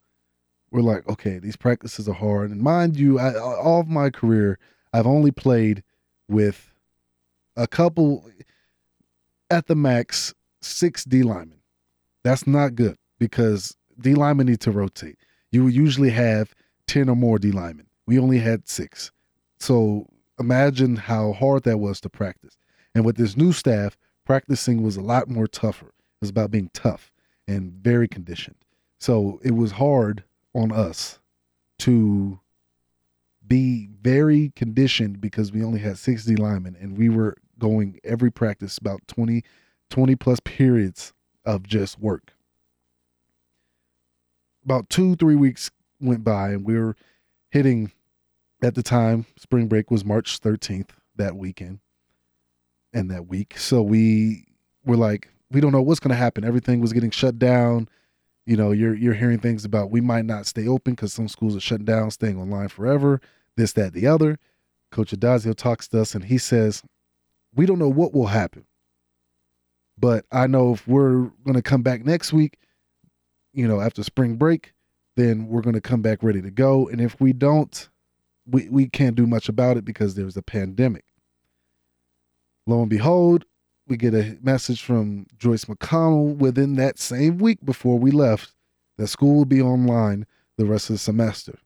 we're 0.70 0.80
like, 0.80 1.08
okay, 1.08 1.38
these 1.38 1.56
practices 1.56 2.08
are 2.08 2.14
hard. 2.14 2.50
And 2.50 2.60
mind 2.60 2.96
you, 2.96 3.18
I, 3.18 3.36
all 3.36 3.80
of 3.80 3.88
my 3.88 4.10
career, 4.10 4.58
I've 4.92 5.06
only 5.06 5.30
played 5.30 5.82
with 6.28 6.72
a 7.56 7.66
couple 7.66 8.28
at 9.50 9.66
the 9.66 9.74
max 9.74 10.34
six 10.60 11.04
D 11.04 11.22
linemen. 11.22 11.60
That's 12.22 12.46
not 12.46 12.74
good 12.74 12.96
because 13.18 13.76
D 14.00 14.14
linemen 14.14 14.46
need 14.46 14.60
to 14.60 14.70
rotate. 14.70 15.16
You 15.50 15.68
usually 15.68 16.10
have 16.10 16.54
10 16.86 17.08
or 17.08 17.16
more 17.16 17.38
D 17.38 17.52
linemen. 17.52 17.85
We 18.06 18.18
only 18.18 18.38
had 18.38 18.68
six. 18.68 19.10
So 19.58 20.06
imagine 20.38 20.96
how 20.96 21.32
hard 21.32 21.64
that 21.64 21.78
was 21.78 22.00
to 22.02 22.08
practice. 22.08 22.56
And 22.94 23.04
with 23.04 23.16
this 23.16 23.36
new 23.36 23.52
staff, 23.52 23.96
practicing 24.24 24.82
was 24.82 24.96
a 24.96 25.02
lot 25.02 25.28
more 25.28 25.46
tougher. 25.46 25.88
It 25.88 26.20
was 26.20 26.30
about 26.30 26.50
being 26.50 26.70
tough 26.72 27.12
and 27.46 27.72
very 27.72 28.08
conditioned. 28.08 28.56
So 28.98 29.40
it 29.42 29.52
was 29.52 29.72
hard 29.72 30.24
on 30.54 30.72
us 30.72 31.18
to 31.80 32.40
be 33.46 33.88
very 34.00 34.52
conditioned 34.56 35.20
because 35.20 35.52
we 35.52 35.62
only 35.62 35.78
had 35.78 35.98
60 35.98 36.36
linemen 36.36 36.76
and 36.80 36.96
we 36.96 37.08
were 37.08 37.36
going 37.58 38.00
every 38.04 38.30
practice 38.30 38.78
about 38.78 39.06
20 39.06 39.42
20 39.88 40.16
plus 40.16 40.40
periods 40.40 41.12
of 41.44 41.62
just 41.62 41.98
work 42.00 42.32
about 44.64 44.88
two 44.90 45.14
three 45.16 45.36
weeks 45.36 45.70
went 46.00 46.24
by 46.24 46.50
and 46.50 46.64
we 46.64 46.76
were 46.76 46.96
hitting 47.50 47.92
at 48.62 48.74
the 48.74 48.82
time 48.82 49.26
spring 49.36 49.68
break 49.68 49.90
was 49.90 50.04
march 50.04 50.40
13th 50.40 50.90
that 51.16 51.36
weekend 51.36 51.80
and 52.92 53.10
that 53.10 53.26
week. 53.26 53.58
So 53.58 53.82
we 53.82 54.46
were 54.84 54.96
like 54.96 55.28
we 55.50 55.60
don't 55.60 55.72
know 55.72 55.82
what's 55.82 56.00
going 56.00 56.10
to 56.10 56.16
happen. 56.16 56.44
Everything 56.44 56.80
was 56.80 56.92
getting 56.92 57.10
shut 57.10 57.38
down. 57.38 57.88
You 58.46 58.56
know 58.56 58.72
you're 58.72 58.94
you're 58.94 59.14
hearing 59.14 59.38
things 59.38 59.64
about 59.64 59.90
we 59.90 60.00
might 60.00 60.24
not 60.24 60.46
stay 60.46 60.66
open 60.66 60.94
because 60.94 61.12
some 61.12 61.28
schools 61.28 61.56
are 61.56 61.60
shutting 61.60 61.84
down 61.84 62.10
staying 62.10 62.40
online 62.40 62.68
forever 62.68 63.20
this 63.56 63.72
that 63.72 63.92
the 63.92 64.06
other. 64.06 64.38
Coach 64.92 65.10
Addazio 65.10 65.54
talks 65.54 65.88
to 65.88 66.00
us 66.00 66.14
and 66.14 66.24
he 66.24 66.38
says 66.38 66.82
we 67.54 67.66
don't 67.66 67.78
know 67.78 67.88
what 67.88 68.14
will 68.14 68.26
happen 68.26 68.64
but 69.98 70.24
i 70.30 70.46
know 70.46 70.74
if 70.74 70.86
we're 70.86 71.30
going 71.44 71.54
to 71.54 71.62
come 71.62 71.82
back 71.82 72.04
next 72.04 72.32
week 72.32 72.58
you 73.52 73.66
know 73.66 73.80
after 73.80 74.02
spring 74.04 74.36
break 74.36 74.72
then 75.16 75.48
we're 75.48 75.62
going 75.62 75.74
to 75.74 75.80
come 75.80 76.02
back 76.02 76.22
ready 76.22 76.40
to 76.42 76.50
go. 76.50 76.88
And 76.88 77.00
if 77.00 77.20
we 77.20 77.32
don't 77.32 77.88
we, 78.48 78.68
we 78.68 78.88
can't 78.88 79.16
do 79.16 79.26
much 79.26 79.48
about 79.48 79.76
it 79.76 79.84
because 79.84 80.14
there's 80.14 80.36
a 80.36 80.42
pandemic 80.42 81.04
lo 82.66 82.80
and 82.80 82.90
behold 82.90 83.44
we 83.88 83.96
get 83.96 84.14
a 84.14 84.36
message 84.42 84.82
from 84.82 85.26
Joyce 85.38 85.66
McConnell 85.66 86.36
within 86.36 86.74
that 86.74 86.98
same 86.98 87.38
week 87.38 87.64
before 87.64 87.98
we 87.98 88.10
left 88.10 88.52
that 88.98 89.06
school 89.06 89.36
will 89.36 89.44
be 89.44 89.62
online 89.62 90.26
the 90.56 90.66
rest 90.66 90.90
of 90.90 90.94
the 90.94 90.98
semester. 90.98 91.58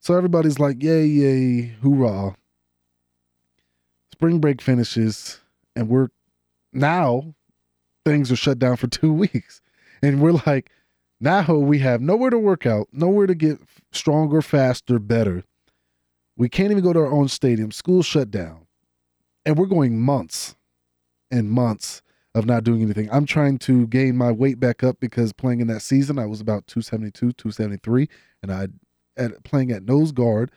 So 0.00 0.14
everybody's 0.14 0.58
like, 0.58 0.82
yay, 0.82 1.06
yay, 1.06 1.74
hoorah. 1.82 2.36
Spring 4.12 4.38
break 4.38 4.60
finishes, 4.60 5.40
and 5.74 5.88
we're 5.88 6.08
now 6.72 7.34
things 8.04 8.30
are 8.30 8.36
shut 8.36 8.58
down 8.58 8.76
for 8.76 8.86
two 8.86 9.12
weeks. 9.24 9.60
And 10.02 10.20
we're 10.20 10.40
like, 10.46 10.70
now 11.20 11.54
we 11.54 11.78
have 11.78 12.02
nowhere 12.02 12.30
to 12.30 12.38
work 12.38 12.66
out, 12.66 12.88
nowhere 12.92 13.26
to 13.26 13.34
get 13.34 13.58
stronger, 13.92 14.42
faster, 14.42 14.98
better. 14.98 15.42
We 16.36 16.48
can't 16.48 16.70
even 16.70 16.82
go 16.82 16.92
to 16.92 17.00
our 17.00 17.12
own 17.12 17.28
stadium. 17.28 17.70
School 17.70 18.02
shut 18.02 18.30
down. 18.30 18.66
And 19.44 19.56
we're 19.56 19.66
going 19.66 20.00
months 20.00 20.56
and 21.30 21.50
months 21.50 22.02
of 22.34 22.46
not 22.46 22.64
doing 22.64 22.82
anything. 22.82 23.08
I'm 23.12 23.26
trying 23.26 23.58
to 23.58 23.86
gain 23.86 24.16
my 24.16 24.32
weight 24.32 24.58
back 24.58 24.82
up 24.82 24.98
because 24.98 25.32
playing 25.32 25.60
in 25.60 25.66
that 25.68 25.82
season, 25.82 26.18
I 26.18 26.26
was 26.26 26.40
about 26.40 26.66
272, 26.66 27.32
273, 27.32 28.08
and 28.42 28.52
I 28.52 28.68
at 29.16 29.44
playing 29.44 29.70
at 29.70 29.84
nose 29.84 30.10
guard 30.10 30.50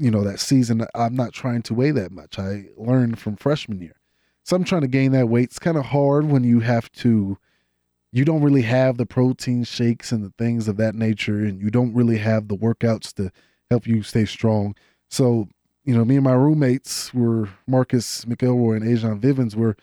you 0.00 0.10
know, 0.10 0.24
that 0.24 0.40
season, 0.40 0.86
I'm 0.94 1.14
not 1.14 1.34
trying 1.34 1.60
to 1.62 1.74
weigh 1.74 1.90
that 1.90 2.10
much. 2.10 2.38
I 2.38 2.64
learned 2.78 3.18
from 3.18 3.36
freshman 3.36 3.82
year. 3.82 4.00
So 4.44 4.56
I'm 4.56 4.64
trying 4.64 4.80
to 4.80 4.88
gain 4.88 5.12
that 5.12 5.28
weight. 5.28 5.44
It's 5.44 5.58
kind 5.58 5.76
of 5.76 5.84
hard 5.84 6.24
when 6.30 6.42
you 6.42 6.60
have 6.60 6.90
to, 6.92 7.36
you 8.10 8.24
don't 8.24 8.42
really 8.42 8.62
have 8.62 8.96
the 8.96 9.04
protein 9.04 9.62
shakes 9.64 10.10
and 10.10 10.24
the 10.24 10.32
things 10.38 10.68
of 10.68 10.78
that 10.78 10.94
nature, 10.94 11.44
and 11.44 11.60
you 11.60 11.70
don't 11.70 11.94
really 11.94 12.16
have 12.16 12.48
the 12.48 12.56
workouts 12.56 13.12
to 13.14 13.30
help 13.68 13.86
you 13.86 14.02
stay 14.02 14.24
strong. 14.24 14.74
So, 15.10 15.48
you 15.84 15.94
know, 15.94 16.04
me 16.04 16.16
and 16.16 16.24
my 16.24 16.32
roommates 16.32 17.12
were 17.12 17.48
Marcus 17.66 18.24
McElroy 18.24 18.76
and 18.76 18.84
Ajon 18.84 19.18
Vivens 19.18 19.56
were, 19.56 19.76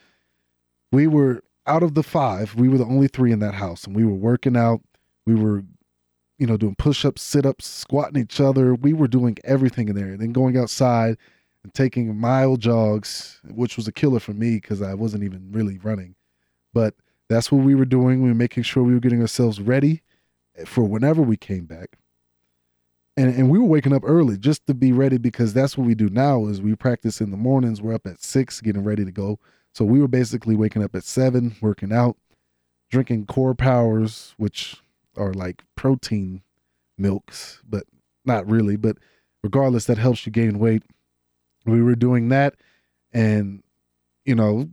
we 0.92 1.06
were 1.08 1.44
out 1.66 1.84
of 1.84 1.94
the 1.94 2.04
five, 2.04 2.56
we 2.56 2.70
were 2.70 2.78
the 2.78 2.86
only 2.86 3.08
three 3.08 3.32
in 3.32 3.40
that 3.40 3.54
house, 3.54 3.84
and 3.86 3.96
we 3.96 4.06
were 4.06 4.14
working 4.14 4.56
out. 4.56 4.82
We 5.26 5.36
were 5.36 5.64
you 6.38 6.46
know, 6.46 6.58
doing 6.58 6.76
push 6.76 7.04
ups, 7.04 7.22
sit 7.22 7.46
ups, 7.46 7.66
squatting 7.66 8.22
each 8.22 8.40
other. 8.40 8.76
We 8.76 8.94
were 8.94 9.08
doing 9.08 9.38
everything 9.44 9.90
in 9.90 9.96
there. 9.96 10.10
And 10.10 10.20
then 10.20 10.34
going 10.34 10.58
outside 10.58 11.18
and 11.64 11.74
taking 11.74 12.16
mile 12.18 12.58
jogs, 12.58 13.40
which 13.50 13.76
was 13.76 13.88
a 13.88 13.92
killer 13.92 14.20
for 14.20 14.34
me 14.34 14.56
because 14.56 14.82
I 14.82 14.94
wasn't 14.94 15.24
even 15.24 15.52
really 15.52 15.80
running. 15.80 16.16
But 16.74 16.94
that's 17.28 17.52
what 17.52 17.64
we 17.64 17.76
were 17.76 17.86
doing. 17.86 18.22
We 18.22 18.30
were 18.30 18.36
making 18.36 18.64
sure 18.64 18.84
we 18.84 18.94
were 18.94 19.00
getting 19.00 19.22
ourselves 19.22 19.60
ready 19.60 20.04
for 20.66 20.84
whenever 20.84 21.22
we 21.22 21.38
came 21.38 21.66
back. 21.66 21.98
And, 23.18 23.36
and 23.36 23.50
we 23.50 23.58
were 23.58 23.66
waking 23.66 23.94
up 23.94 24.04
early 24.06 24.38
just 24.38 24.68
to 24.68 24.76
be 24.76 24.92
ready 24.92 25.18
because 25.18 25.52
that's 25.52 25.76
what 25.76 25.88
we 25.88 25.96
do 25.96 26.08
now 26.08 26.46
is 26.46 26.62
we 26.62 26.76
practice 26.76 27.20
in 27.20 27.32
the 27.32 27.38
mornings. 27.38 27.82
We're 27.82 27.96
up 27.96 28.06
at 28.06 28.22
six 28.22 28.62
getting 28.62 28.84
ready 28.84 29.04
to 29.04 29.12
go. 29.12 29.40
So 29.74 29.84
we 29.86 30.00
were 30.00 30.08
basically 30.08 30.56
waking 30.56 30.84
up 30.84 30.96
at 30.96 31.04
seven, 31.04 31.56
working 31.60 31.92
out, 31.92 32.16
drinking 32.92 33.26
core 33.26 33.56
powers, 33.56 34.36
which 34.38 34.82
are 35.18 35.34
like 35.34 35.64
protein 35.76 36.44
milks, 36.98 37.62
but 37.68 37.86
not 38.24 38.48
really. 38.50 38.76
But 38.76 38.98
regardless, 39.44 39.86
that 39.86 39.98
helps 39.98 40.26
you 40.26 40.32
gain 40.32 40.60
weight. 40.60 40.84
We 41.66 41.82
were 41.82 41.96
doing 41.96 42.30
that, 42.30 42.56
and 43.12 43.62
you 44.26 44.36
know, 44.36 44.70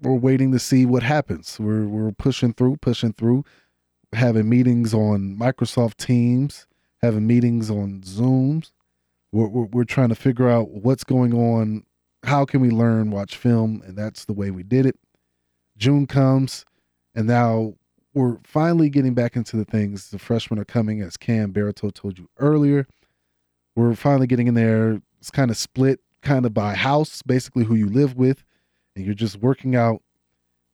we're 0.00 0.14
waiting 0.14 0.52
to 0.52 0.58
see 0.58 0.84
what 0.84 1.02
happens. 1.02 1.58
We're 1.58 1.86
we're 1.86 2.12
pushing 2.12 2.52
through, 2.52 2.76
pushing 2.78 3.12
through, 3.12 3.44
having 4.12 4.48
meetings 4.48 4.92
on 4.92 5.36
Microsoft 5.38 5.96
Teams, 5.96 6.66
having 7.02 7.26
meetings 7.26 7.70
on 7.70 8.00
Zooms. 8.00 8.70
We're, 9.32 9.48
we're, 9.48 9.66
we're 9.66 9.84
trying 9.84 10.08
to 10.10 10.14
figure 10.14 10.48
out 10.48 10.70
what's 10.70 11.04
going 11.04 11.34
on. 11.34 11.84
How 12.22 12.44
can 12.44 12.60
we 12.60 12.70
learn, 12.70 13.10
watch 13.10 13.36
film, 13.36 13.82
and 13.86 13.96
that's 13.96 14.24
the 14.24 14.32
way 14.32 14.50
we 14.50 14.62
did 14.62 14.86
it. 14.86 14.98
June 15.76 16.06
comes, 16.06 16.64
and 17.14 17.26
now 17.26 17.74
we're 18.14 18.38
finally 18.44 18.88
getting 18.88 19.14
back 19.14 19.36
into 19.36 19.56
the 19.56 19.64
things. 19.64 20.10
The 20.10 20.18
freshmen 20.18 20.58
are 20.58 20.64
coming, 20.64 21.02
as 21.02 21.16
Cam 21.16 21.52
Barreto 21.52 21.90
told 21.90 22.18
you 22.18 22.28
earlier. 22.38 22.86
We're 23.74 23.94
finally 23.94 24.26
getting 24.26 24.46
in 24.46 24.54
there. 24.54 25.02
It's 25.18 25.30
kind 25.30 25.50
of 25.50 25.56
split, 25.56 26.00
kind 26.22 26.46
of 26.46 26.54
by 26.54 26.74
house, 26.74 27.22
basically 27.22 27.64
who 27.64 27.74
you 27.74 27.88
live 27.88 28.16
with, 28.16 28.42
and 28.94 29.04
you're 29.04 29.14
just 29.14 29.36
working 29.36 29.76
out 29.76 30.02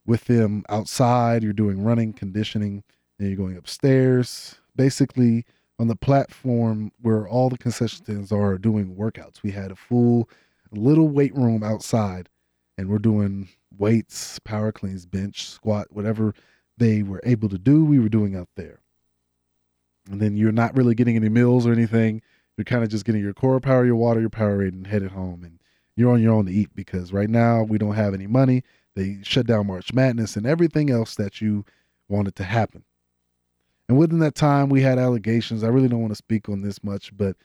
with 0.07 0.25
them 0.27 0.65
outside. 0.69 1.43
You're 1.43 1.53
doing 1.53 1.83
running, 1.83 2.13
conditioning, 2.13 2.85
and 3.19 3.29
you're 3.29 3.37
going 3.37 3.57
upstairs, 3.57 4.57
basically 4.77 5.45
on 5.83 5.89
the 5.89 5.97
platform 5.97 6.93
where 7.03 7.27
all 7.27 7.51
the 7.51 7.59
concession 7.59 8.05
stands 8.05 8.31
are 8.31 8.57
doing 8.57 8.95
workouts. 8.95 9.43
We 9.43 9.51
had 9.51 9.73
a 9.73 9.77
full 9.77 10.31
little 10.71 11.09
weight 11.09 11.35
room 11.35 11.65
outside, 11.65 12.29
and 12.79 12.89
we're 12.89 13.01
doing 13.01 13.49
weights, 13.77 14.39
power 14.39 14.71
cleans, 14.71 15.07
bench, 15.07 15.51
squat, 15.51 15.89
whatever 15.91 16.35
they 16.79 17.03
were 17.03 17.21
able 17.25 17.49
to 17.49 17.59
do, 17.59 17.85
we 17.85 17.99
were 17.99 18.09
doing 18.09 18.37
out 18.37 18.49
there. 18.55 18.79
And 20.09 20.21
then 20.21 20.37
you're 20.37 20.53
not 20.53 20.77
really 20.77 20.95
getting 20.95 21.17
any 21.17 21.29
meals 21.29 21.67
or 21.67 21.73
anything. 21.73 22.23
You're 22.57 22.65
kind 22.65 22.85
of 22.85 22.89
just 22.89 23.05
getting 23.05 23.23
your 23.23 23.35
core 23.35 23.59
power, 23.59 23.85
your 23.85 23.97
water, 23.97 24.21
your 24.21 24.31
Powerade, 24.31 24.69
and 24.69 24.87
headed 24.87 25.11
home. 25.11 25.43
And 25.43 25.61
you're 25.97 26.13
on 26.13 26.23
your 26.23 26.33
own 26.33 26.47
to 26.47 26.53
eat 26.53 26.71
because 26.77 27.13
right 27.13 27.29
now 27.29 27.65
we 27.65 27.77
don't 27.77 27.97
have 27.97 28.15
any 28.15 28.29
money. 28.29 28.63
They 28.95 29.19
shut 29.25 29.49
down 29.49 29.67
March 29.67 29.93
Madness 29.93 30.37
and 30.37 30.47
everything 30.47 30.91
else 30.91 31.17
that 31.17 31.41
you 31.41 31.65
wanted 32.09 32.37
to 32.37 32.45
happen. 32.45 32.85
And 33.93 33.99
within 33.99 34.21
that 34.21 34.35
time, 34.35 34.71
we 34.71 34.81
had 34.81 34.99
allegations. 34.99 35.63
I 35.63 35.69
really 35.69 35.87
don't 35.87 36.01
want 36.01 36.13
to 36.13 36.17
speak 36.17 36.49
on 36.49 36.63
this 36.63 36.83
much, 36.83 37.15
but 37.15 37.37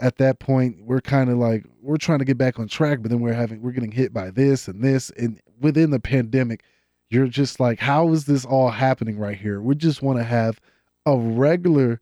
at 0.00 0.16
that 0.16 0.40
point, 0.40 0.82
we're 0.82 1.00
kind 1.00 1.30
of 1.30 1.38
like 1.38 1.66
we're 1.80 1.98
trying 1.98 2.18
to 2.18 2.24
get 2.24 2.36
back 2.36 2.58
on 2.58 2.66
track, 2.66 2.98
but 3.00 3.12
then 3.12 3.20
we're 3.20 3.32
having 3.32 3.62
we're 3.62 3.70
getting 3.70 3.92
hit 3.92 4.12
by 4.12 4.32
this 4.32 4.66
and 4.66 4.82
this, 4.82 5.10
and 5.10 5.40
within 5.60 5.90
the 5.90 6.00
pandemic, 6.00 6.64
you're 7.10 7.28
just 7.28 7.60
like, 7.60 7.78
how 7.78 8.08
is 8.12 8.24
this 8.24 8.44
all 8.44 8.70
happening 8.70 9.20
right 9.20 9.38
here? 9.38 9.60
We 9.60 9.76
just 9.76 10.02
want 10.02 10.18
to 10.18 10.24
have 10.24 10.60
a 11.06 11.16
regular 11.16 12.00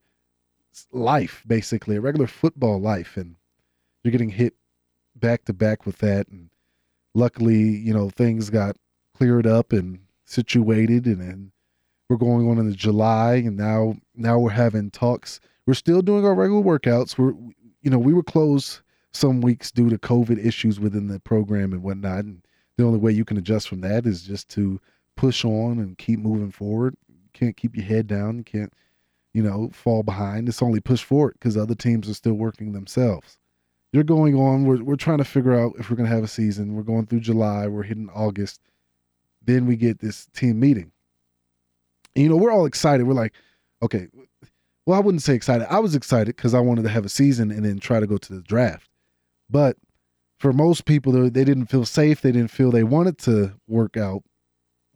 life, 0.90 1.44
basically, 1.46 1.96
a 1.96 2.00
regular 2.00 2.28
football 2.28 2.80
life. 2.80 3.18
And 3.18 3.36
you're 4.02 4.12
getting 4.12 4.30
hit 4.30 4.54
back 5.14 5.44
to 5.44 5.52
back 5.52 5.84
with 5.84 5.98
that. 5.98 6.28
And 6.28 6.48
luckily, 7.12 7.60
you 7.60 7.92
know, 7.92 8.08
things 8.08 8.48
got 8.48 8.78
cleared 9.14 9.46
up 9.46 9.74
and 9.74 9.98
situated 10.24 11.04
and, 11.04 11.20
and 11.20 11.50
we're 12.08 12.16
going 12.16 12.48
on 12.48 12.58
into 12.58 12.76
July 12.76 13.34
and 13.34 13.56
now 13.56 13.96
now 14.14 14.38
we're 14.38 14.50
having 14.50 14.90
talks. 14.90 15.40
We're 15.66 15.74
still 15.74 16.02
doing 16.02 16.24
our 16.24 16.34
regular 16.34 16.62
workouts. 16.62 17.18
We're 17.18 17.34
you 17.82 17.90
know, 17.90 17.98
we 17.98 18.12
were 18.14 18.22
closed 18.22 18.80
some 19.12 19.40
weeks 19.40 19.70
due 19.70 19.88
to 19.88 19.98
COVID 19.98 20.44
issues 20.44 20.78
within 20.78 21.08
the 21.08 21.20
program 21.20 21.72
and 21.72 21.82
whatnot. 21.82 22.24
And 22.24 22.42
the 22.76 22.84
only 22.84 22.98
way 22.98 23.12
you 23.12 23.24
can 23.24 23.36
adjust 23.36 23.68
from 23.68 23.80
that 23.80 24.06
is 24.06 24.22
just 24.22 24.48
to 24.50 24.80
push 25.16 25.44
on 25.44 25.78
and 25.78 25.96
keep 25.96 26.18
moving 26.18 26.50
forward. 26.50 26.96
You 27.08 27.30
can't 27.32 27.56
keep 27.56 27.76
your 27.76 27.86
head 27.86 28.06
down. 28.06 28.38
You 28.38 28.44
can't, 28.44 28.72
you 29.32 29.42
know, 29.42 29.70
fall 29.72 30.02
behind. 30.02 30.48
It's 30.48 30.62
only 30.62 30.80
push 30.80 31.02
forward 31.02 31.34
because 31.34 31.56
other 31.56 31.74
teams 31.74 32.08
are 32.08 32.14
still 32.14 32.34
working 32.34 32.72
themselves. 32.72 33.38
You're 33.92 34.04
going 34.04 34.34
on. 34.34 34.64
We're, 34.64 34.82
we're 34.82 34.96
trying 34.96 35.18
to 35.18 35.24
figure 35.24 35.58
out 35.58 35.74
if 35.78 35.88
we're 35.88 35.96
going 35.96 36.08
to 36.08 36.14
have 36.14 36.24
a 36.24 36.28
season. 36.28 36.74
We're 36.74 36.82
going 36.82 37.06
through 37.06 37.20
July. 37.20 37.66
We're 37.66 37.84
hitting 37.84 38.10
August. 38.14 38.60
Then 39.42 39.66
we 39.66 39.76
get 39.76 40.00
this 40.00 40.26
team 40.34 40.60
meeting. 40.60 40.92
And, 42.16 42.22
you 42.24 42.30
know, 42.30 42.36
we're 42.36 42.50
all 42.50 42.66
excited. 42.66 43.06
We're 43.06 43.12
like, 43.12 43.34
okay, 43.82 44.08
well, 44.86 44.96
I 44.96 45.00
wouldn't 45.02 45.22
say 45.22 45.34
excited. 45.34 45.66
I 45.70 45.78
was 45.80 45.94
excited 45.94 46.34
because 46.34 46.54
I 46.54 46.60
wanted 46.60 46.82
to 46.82 46.88
have 46.88 47.04
a 47.04 47.10
season 47.10 47.50
and 47.50 47.64
then 47.64 47.78
try 47.78 48.00
to 48.00 48.06
go 48.06 48.16
to 48.16 48.34
the 48.34 48.40
draft. 48.40 48.88
But 49.50 49.76
for 50.40 50.52
most 50.52 50.86
people, 50.86 51.12
they 51.12 51.44
didn't 51.44 51.66
feel 51.66 51.84
safe. 51.84 52.22
They 52.22 52.32
didn't 52.32 52.50
feel 52.50 52.70
they 52.70 52.84
wanted 52.84 53.18
to 53.18 53.54
work 53.68 53.96
out 53.96 54.22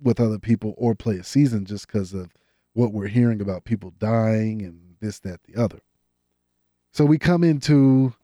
with 0.00 0.18
other 0.18 0.38
people 0.38 0.74
or 0.78 0.94
play 0.94 1.18
a 1.18 1.24
season 1.24 1.66
just 1.66 1.86
because 1.86 2.14
of 2.14 2.32
what 2.72 2.92
we're 2.92 3.08
hearing 3.08 3.40
about 3.40 3.64
people 3.64 3.92
dying 3.98 4.62
and 4.62 4.96
this, 5.00 5.18
that, 5.20 5.40
the 5.44 5.60
other. 5.60 5.80
So 6.92 7.04
we 7.04 7.18
come 7.18 7.44
into 7.44 8.14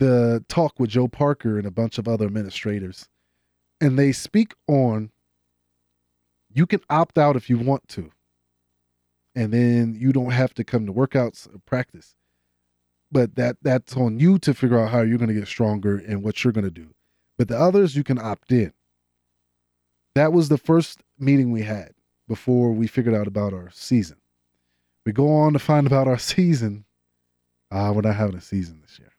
the 0.00 0.44
talk 0.48 0.80
with 0.80 0.90
Joe 0.90 1.08
Parker 1.08 1.58
and 1.58 1.66
a 1.66 1.70
bunch 1.70 1.98
of 1.98 2.08
other 2.08 2.26
administrators, 2.26 3.08
and 3.80 3.98
they 3.98 4.12
speak 4.12 4.54
on 4.66 5.10
you 6.52 6.66
can 6.66 6.80
opt 6.90 7.18
out 7.18 7.36
if 7.36 7.48
you 7.48 7.58
want 7.58 7.88
to, 7.88 8.10
and 9.34 9.52
then 9.52 9.96
you 9.98 10.12
don't 10.12 10.32
have 10.32 10.54
to 10.54 10.64
come 10.64 10.86
to 10.86 10.92
workouts 10.92 11.52
or 11.54 11.58
practice. 11.66 12.14
But 13.12 13.34
that 13.36 13.56
that's 13.62 13.96
on 13.96 14.18
you 14.20 14.38
to 14.40 14.54
figure 14.54 14.78
out 14.78 14.90
how 14.90 15.02
you're 15.02 15.18
going 15.18 15.28
to 15.28 15.34
get 15.34 15.48
stronger 15.48 15.96
and 15.96 16.22
what 16.22 16.44
you're 16.44 16.52
going 16.52 16.64
to 16.64 16.70
do. 16.70 16.94
But 17.38 17.48
the 17.48 17.58
others 17.58 17.96
you 17.96 18.04
can 18.04 18.18
opt 18.18 18.52
in 18.52 18.72
that 20.14 20.32
was 20.32 20.48
the 20.48 20.58
first 20.58 21.02
meeting 21.18 21.52
we 21.52 21.62
had 21.62 21.92
before 22.28 22.72
we 22.72 22.86
figured 22.86 23.14
out 23.14 23.26
about 23.26 23.52
our 23.52 23.70
season. 23.72 24.16
We 25.06 25.12
go 25.12 25.32
on 25.32 25.52
to 25.52 25.58
find 25.58 25.86
about 25.86 26.08
our 26.08 26.18
season. 26.34 26.84
Ah, 27.70 27.88
uh, 27.88 27.92
we're 27.92 28.02
not 28.02 28.16
having 28.16 28.36
a 28.36 28.40
season 28.40 28.80
this 28.82 28.98
year. 28.98 29.12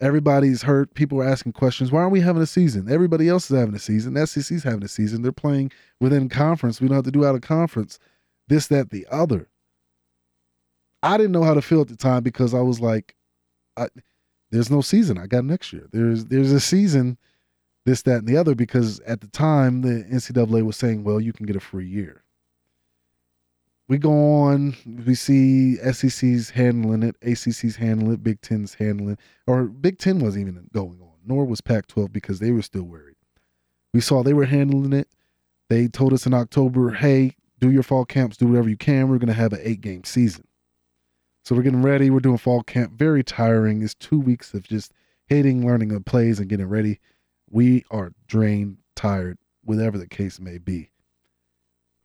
Everybody's 0.00 0.62
hurt. 0.62 0.94
People 0.94 1.20
are 1.20 1.28
asking 1.28 1.52
questions. 1.52 1.92
Why 1.92 2.00
aren't 2.00 2.12
we 2.12 2.20
having 2.20 2.42
a 2.42 2.46
season? 2.46 2.90
Everybody 2.90 3.28
else 3.28 3.50
is 3.50 3.58
having 3.58 3.74
a 3.74 3.78
season. 3.78 4.14
The 4.14 4.26
SEC's 4.26 4.64
having 4.64 4.82
a 4.82 4.88
season. 4.88 5.22
They're 5.22 5.32
playing 5.32 5.72
within 6.00 6.28
conference. 6.28 6.80
We 6.80 6.88
don't 6.88 6.96
have 6.96 7.04
to 7.04 7.10
do 7.10 7.26
out 7.26 7.34
of 7.34 7.42
conference. 7.42 7.98
This, 8.48 8.66
that, 8.68 8.90
the 8.90 9.06
other. 9.10 9.48
I 11.02 11.16
didn't 11.16 11.32
know 11.32 11.44
how 11.44 11.54
to 11.54 11.62
feel 11.62 11.82
at 11.82 11.88
the 11.88 11.96
time 11.96 12.22
because 12.22 12.54
I 12.54 12.60
was 12.60 12.80
like, 12.80 13.14
I, 13.76 13.88
there's 14.50 14.70
no 14.70 14.80
season. 14.80 15.18
I 15.18 15.26
got 15.26 15.44
next 15.44 15.72
year. 15.72 15.88
There's 15.92 16.26
there's 16.26 16.52
a 16.52 16.60
season 16.60 17.18
this, 17.86 18.02
that, 18.02 18.18
and 18.18 18.28
the 18.28 18.36
other 18.36 18.54
because 18.54 19.00
at 19.00 19.20
the 19.20 19.26
time 19.28 19.82
the 19.82 20.04
NCAA 20.04 20.64
was 20.64 20.76
saying, 20.76 21.04
well, 21.04 21.20
you 21.20 21.32
can 21.32 21.46
get 21.46 21.56
a 21.56 21.60
free 21.60 21.86
year. 21.86 22.24
We 23.90 23.98
go 23.98 24.12
on, 24.12 24.76
we 25.04 25.16
see 25.16 25.74
SEC's 25.74 26.50
handling 26.50 27.02
it, 27.02 27.16
ACC's 27.22 27.74
handling 27.74 28.12
it, 28.14 28.22
Big 28.22 28.40
Ten's 28.40 28.74
handling 28.74 29.18
or 29.48 29.64
Big 29.64 29.98
Ten 29.98 30.20
wasn't 30.20 30.48
even 30.48 30.68
going 30.72 31.00
on, 31.02 31.14
nor 31.26 31.44
was 31.44 31.60
Pac 31.60 31.88
12 31.88 32.12
because 32.12 32.38
they 32.38 32.52
were 32.52 32.62
still 32.62 32.84
worried. 32.84 33.16
We 33.92 34.00
saw 34.00 34.22
they 34.22 34.32
were 34.32 34.44
handling 34.44 34.92
it. 34.92 35.08
They 35.68 35.88
told 35.88 36.12
us 36.12 36.24
in 36.24 36.34
October, 36.34 36.92
hey, 36.92 37.34
do 37.58 37.68
your 37.68 37.82
fall 37.82 38.04
camps, 38.04 38.36
do 38.36 38.46
whatever 38.46 38.68
you 38.68 38.76
can. 38.76 39.08
We're 39.08 39.18
going 39.18 39.26
to 39.26 39.34
have 39.34 39.52
an 39.52 39.60
eight 39.62 39.80
game 39.80 40.04
season. 40.04 40.46
So 41.44 41.56
we're 41.56 41.62
getting 41.62 41.82
ready. 41.82 42.10
We're 42.10 42.20
doing 42.20 42.38
fall 42.38 42.62
camp. 42.62 42.92
Very 42.92 43.24
tiring. 43.24 43.82
It's 43.82 43.96
two 43.96 44.20
weeks 44.20 44.54
of 44.54 44.62
just 44.62 44.92
hitting, 45.26 45.66
learning 45.66 45.88
the 45.88 46.00
plays, 46.00 46.38
and 46.38 46.48
getting 46.48 46.68
ready 46.68 47.00
we 47.50 47.84
are 47.90 48.12
drained, 48.28 48.78
tired, 48.94 49.36
whatever 49.64 49.98
the 49.98 50.06
case 50.06 50.38
may 50.38 50.58
be. 50.58 50.89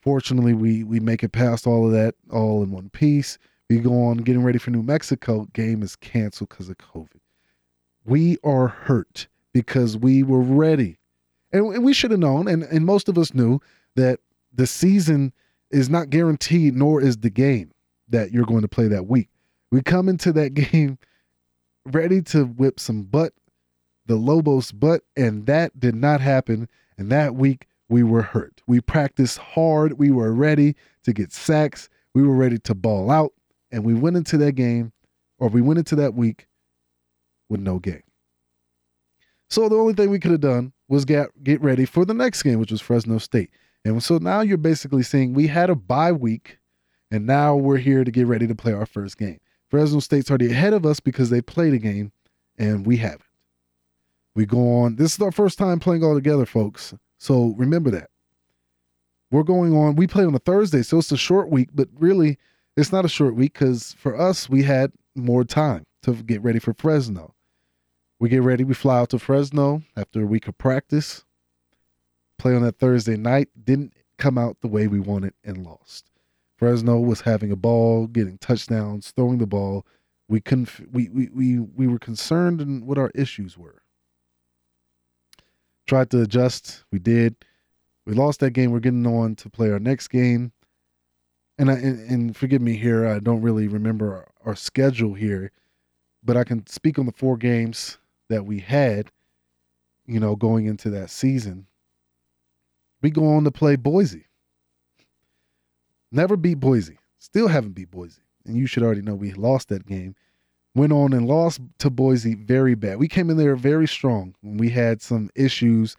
Fortunately, 0.05 0.53
we 0.53 0.83
we 0.83 0.99
make 0.99 1.23
it 1.23 1.31
past 1.31 1.65
all 1.65 1.87
of 1.87 1.91
that 1.91 2.13
all 2.31 2.61
in 2.61 2.69
one 2.69 2.89
piece. 2.89 3.39
We 3.71 3.79
go 3.79 4.03
on 4.03 4.17
getting 4.17 4.43
ready 4.43 4.59
for 4.59 4.69
New 4.69 4.83
Mexico. 4.83 5.47
Game 5.53 5.81
is 5.81 5.95
canceled 5.95 6.49
because 6.49 6.69
of 6.69 6.77
COVID. 6.77 7.19
We 8.05 8.37
are 8.43 8.67
hurt 8.67 9.27
because 9.51 9.97
we 9.97 10.21
were 10.21 10.41
ready. 10.41 10.99
And, 11.51 11.83
we 11.83 11.93
should 11.93 12.11
have 12.11 12.19
known, 12.19 12.47
and, 12.47 12.63
and 12.63 12.85
most 12.85 13.09
of 13.09 13.17
us 13.17 13.33
knew 13.33 13.59
that 13.95 14.19
the 14.53 14.67
season 14.67 15.33
is 15.71 15.89
not 15.89 16.11
guaranteed, 16.11 16.75
nor 16.75 17.01
is 17.01 17.17
the 17.17 17.29
game 17.31 17.71
that 18.09 18.31
you're 18.31 18.45
going 18.45 18.61
to 18.61 18.67
play 18.67 18.87
that 18.87 19.07
week. 19.07 19.29
We 19.71 19.81
come 19.81 20.07
into 20.07 20.31
that 20.33 20.53
game 20.53 20.99
ready 21.85 22.21
to 22.23 22.45
whip 22.45 22.79
some 22.79 23.03
butt, 23.03 23.33
the 24.05 24.17
Lobos 24.17 24.71
butt, 24.71 25.01
and 25.17 25.47
that 25.47 25.79
did 25.79 25.95
not 25.95 26.21
happen. 26.21 26.69
And 26.97 27.11
that 27.11 27.33
week 27.33 27.67
we 27.89 28.03
were 28.03 28.21
hurt. 28.21 28.61
We 28.67 28.81
practiced 28.81 29.37
hard. 29.37 29.97
We 29.99 30.11
were 30.11 30.33
ready 30.33 30.75
to 31.03 31.13
get 31.13 31.31
sacks. 31.31 31.89
We 32.13 32.23
were 32.23 32.35
ready 32.35 32.57
to 32.59 32.75
ball 32.75 33.11
out. 33.11 33.33
And 33.71 33.83
we 33.83 33.93
went 33.93 34.17
into 34.17 34.37
that 34.37 34.53
game, 34.53 34.91
or 35.37 35.49
we 35.49 35.61
went 35.61 35.79
into 35.79 35.95
that 35.97 36.13
week 36.13 36.47
with 37.49 37.59
no 37.59 37.79
game. 37.79 38.03
So 39.49 39.69
the 39.69 39.75
only 39.75 39.93
thing 39.93 40.09
we 40.09 40.19
could 40.19 40.31
have 40.31 40.41
done 40.41 40.73
was 40.87 41.05
get 41.05 41.27
get 41.43 41.61
ready 41.61 41.85
for 41.85 42.05
the 42.05 42.13
next 42.13 42.43
game, 42.43 42.59
which 42.59 42.71
was 42.71 42.81
Fresno 42.81 43.17
State. 43.17 43.51
And 43.83 44.01
so 44.01 44.17
now 44.17 44.41
you're 44.41 44.57
basically 44.57 45.03
saying 45.03 45.33
we 45.33 45.47
had 45.47 45.69
a 45.69 45.75
bye 45.75 46.11
week, 46.11 46.57
and 47.11 47.27
now 47.27 47.55
we're 47.55 47.77
here 47.77 48.03
to 48.03 48.11
get 48.11 48.27
ready 48.27 48.47
to 48.47 48.55
play 48.55 48.73
our 48.73 48.85
first 48.85 49.17
game. 49.17 49.39
Fresno 49.69 49.99
State's 49.99 50.29
already 50.29 50.51
ahead 50.51 50.73
of 50.73 50.85
us 50.85 50.99
because 50.99 51.29
they 51.29 51.41
played 51.41 51.73
a 51.73 51.77
game, 51.77 52.11
and 52.57 52.85
we 52.85 52.97
haven't. 52.97 53.21
We 54.35 54.45
go 54.45 54.81
on. 54.81 54.95
This 54.95 55.13
is 55.13 55.21
our 55.21 55.31
first 55.31 55.57
time 55.57 55.79
playing 55.79 56.03
all 56.03 56.15
together, 56.15 56.45
folks. 56.45 56.93
So 57.25 57.55
remember 57.57 57.89
that. 57.89 58.11
We're 59.31 59.41
going 59.41 59.75
on. 59.75 59.95
We 59.95 60.05
play 60.05 60.25
on 60.25 60.35
a 60.35 60.39
Thursday, 60.39 60.83
so 60.83 60.99
it's 60.99 61.11
a 61.11 61.17
short 61.17 61.49
week, 61.49 61.69
but 61.73 61.89
really, 61.95 62.37
it's 62.77 62.91
not 62.91 63.03
a 63.03 63.09
short 63.09 63.33
week 63.33 63.53
because 63.53 63.95
for 63.97 64.15
us, 64.15 64.47
we 64.47 64.61
had 64.61 64.91
more 65.15 65.43
time 65.43 65.85
to 66.03 66.13
get 66.13 66.43
ready 66.43 66.59
for 66.59 66.75
Fresno. 66.75 67.33
We 68.19 68.29
get 68.29 68.43
ready. 68.43 68.63
We 68.63 68.75
fly 68.75 68.99
out 68.99 69.09
to 69.09 69.17
Fresno 69.17 69.81
after 69.97 70.21
a 70.21 70.27
week 70.27 70.47
of 70.47 70.55
practice. 70.59 71.25
Play 72.37 72.53
on 72.55 72.61
that 72.61 72.77
Thursday 72.77 73.17
night. 73.17 73.49
Didn't 73.63 73.93
come 74.19 74.37
out 74.37 74.57
the 74.61 74.67
way 74.67 74.85
we 74.85 74.99
wanted 74.99 75.33
and 75.43 75.65
lost. 75.65 76.11
Fresno 76.57 76.99
was 76.99 77.21
having 77.21 77.51
a 77.51 77.55
ball, 77.55 78.05
getting 78.05 78.37
touchdowns, 78.37 79.09
throwing 79.15 79.39
the 79.39 79.47
ball. 79.47 79.83
We 80.29 80.41
couldn't. 80.41 80.69
We 80.91 81.09
we 81.09 81.29
we 81.33 81.59
we 81.59 81.87
were 81.87 81.97
concerned 81.97 82.61
in 82.61 82.85
what 82.85 82.99
our 82.99 83.09
issues 83.15 83.57
were. 83.57 83.81
Tried 85.87 86.09
to 86.11 86.21
adjust. 86.21 86.83
We 86.91 86.99
did. 86.99 87.35
We 88.05 88.13
lost 88.13 88.39
that 88.39 88.51
game. 88.51 88.71
We're 88.71 88.79
getting 88.79 89.05
on 89.05 89.35
to 89.35 89.49
play 89.49 89.71
our 89.71 89.79
next 89.79 90.07
game. 90.09 90.51
And 91.57 91.69
I 91.71 91.75
and, 91.75 92.09
and 92.09 92.37
forgive 92.37 92.61
me 92.61 92.75
here. 92.75 93.07
I 93.07 93.19
don't 93.19 93.41
really 93.41 93.67
remember 93.67 94.13
our, 94.13 94.27
our 94.45 94.55
schedule 94.55 95.13
here, 95.13 95.51
but 96.23 96.35
I 96.35 96.43
can 96.43 96.67
speak 96.67 96.99
on 96.99 97.05
the 97.05 97.11
four 97.11 97.37
games 97.37 97.97
that 98.29 98.45
we 98.45 98.59
had. 98.59 99.11
You 100.07 100.19
know, 100.19 100.35
going 100.35 100.67
into 100.67 100.91
that 100.91 101.09
season, 101.09 101.65
we 103.01 103.09
go 103.09 103.27
on 103.27 103.43
to 103.43 103.51
play 103.51 103.75
Boise. 103.75 104.25
Never 106.11 106.37
beat 106.37 106.59
Boise. 106.59 106.99
Still 107.17 107.47
haven't 107.47 107.73
beat 107.73 107.89
Boise. 107.89 108.21
And 108.45 108.55
you 108.55 108.67
should 108.67 108.83
already 108.83 109.01
know 109.01 109.15
we 109.15 109.33
lost 109.33 109.69
that 109.69 109.87
game. 109.87 110.15
Went 110.75 110.91
on 110.91 111.13
and 111.13 111.27
lost 111.27 111.61
to 111.79 111.89
Boise 111.89 112.35
very 112.35 112.75
bad. 112.75 112.99
We 112.99 113.07
came 113.07 113.29
in 113.29 113.37
there 113.37 113.55
very 113.55 113.87
strong. 113.87 114.35
We 114.43 114.69
had 114.69 115.01
some 115.01 115.29
issues, 115.33 115.95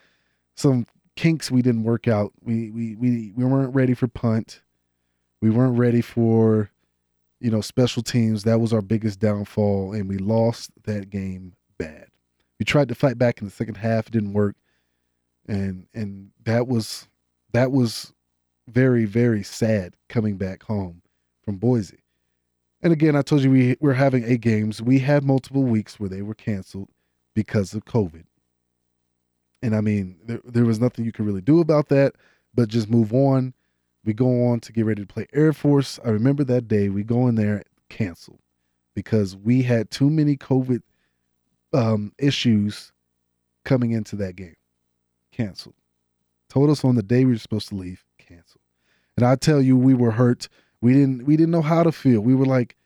some 0.55 0.87
kinks 1.17 1.51
we 1.51 1.63
didn't 1.63 1.85
work 1.85 2.07
out. 2.07 2.33
We 2.43 2.71
we 2.71 2.95
we 2.97 3.33
we 3.35 3.45
weren't 3.45 3.75
ready 3.75 3.95
for 3.95 4.07
punt. 4.07 4.61
We 5.41 5.51
weren't 5.51 5.79
ready 5.79 6.03
for 6.03 6.71
you 7.41 7.51
know 7.51 7.63
special 7.63 8.03
teams. 8.03 8.45
That 8.45 8.61
was 8.61 8.73
our 8.73 8.83
biggest 8.83 9.19
downfall 9.19 9.93
and 9.93 10.09
we 10.09 10.19
lost 10.19 10.71
that 10.85 11.11
game 11.11 11.55
bad. 11.79 12.09
We 12.59 12.65
tried 12.65 12.89
to 12.89 12.95
fight 12.95 13.19
back 13.19 13.41
in 13.41 13.47
the 13.47 13.53
second 13.53 13.77
half, 13.77 14.09
it 14.09 14.13
didn't 14.13 14.35
work. 14.35 14.57
And 15.49 15.87
and 15.95 16.31
that 16.45 16.69
was 16.69 17.09
that 17.53 17.73
was 17.73 18.13
very, 18.69 19.05
very 19.05 19.43
sad 19.43 19.95
coming 20.09 20.37
back 20.37 20.65
home 20.65 21.03
from 21.45 21.57
Boise. 21.57 22.03
And 22.87 22.93
again, 22.93 23.17
I 23.17 23.23
told 23.23 23.43
you 23.43 23.51
we 23.51 23.77
were 23.81 23.95
having 23.95 24.23
eight 24.23 24.43
games. 24.43 24.81
We 24.81 25.01
had 25.01 25.25
multiple 25.25 25.65
weeks 25.65 25.99
where 25.99 26.09
they 26.09 26.23
were 26.23 26.37
canceled 26.37 26.89
because 27.35 27.75
of 27.75 27.85
COVID. 27.85 28.23
And 29.61 29.75
I 29.75 29.81
mean, 29.81 30.17
there, 30.25 30.41
there 30.45 30.65
was 30.65 30.79
nothing 30.79 31.05
you 31.05 31.11
could 31.11 31.27
really 31.27 31.41
do 31.41 31.59
about 31.59 31.89
that, 31.89 32.15
but 32.55 32.69
just 32.69 32.89
move 32.89 33.13
on. 33.13 33.55
We 34.05 34.13
go 34.13 34.47
on 34.47 34.61
to 34.61 34.73
get 34.73 34.85
ready 34.85 35.03
to 35.03 35.13
play 35.13 35.27
Air 35.33 35.53
Force. 35.53 35.99
I 36.05 36.11
remember 36.11 36.45
that 36.45 36.69
day 36.69 36.89
we 36.89 37.03
go 37.03 37.27
in 37.27 37.35
there 37.35 37.65
canceled 37.91 38.39
because 38.95 39.37
we 39.37 39.65
had 39.65 39.91
too 39.91 40.09
many 40.09 40.37
COVID 40.37 40.83
um, 41.73 42.13
issues 42.21 42.93
coming 43.65 43.91
into 43.91 44.15
that 44.15 44.37
game. 44.37 44.55
Canceled. 45.33 45.75
Told 46.49 46.71
us 46.71 46.85
on 46.85 46.95
the 46.95 47.03
day 47.03 47.25
we 47.25 47.33
were 47.33 47.39
supposed 47.39 47.69
to 47.71 47.75
leave 47.75 48.05
canceled. 48.17 48.63
And 49.17 49.27
I 49.27 49.35
tell 49.35 49.61
you, 49.61 49.77
we 49.77 49.95
were 49.95 50.13
hurt. 50.13 50.49
We 50.87 50.93
didn't 50.93 51.27
we 51.27 51.37
didn't 51.37 51.51
know 51.51 51.63
how 51.63 51.83
to 51.83 51.91
feel. 51.91 52.21
We 52.21 52.37
were 52.37 52.47
like, 52.47 52.77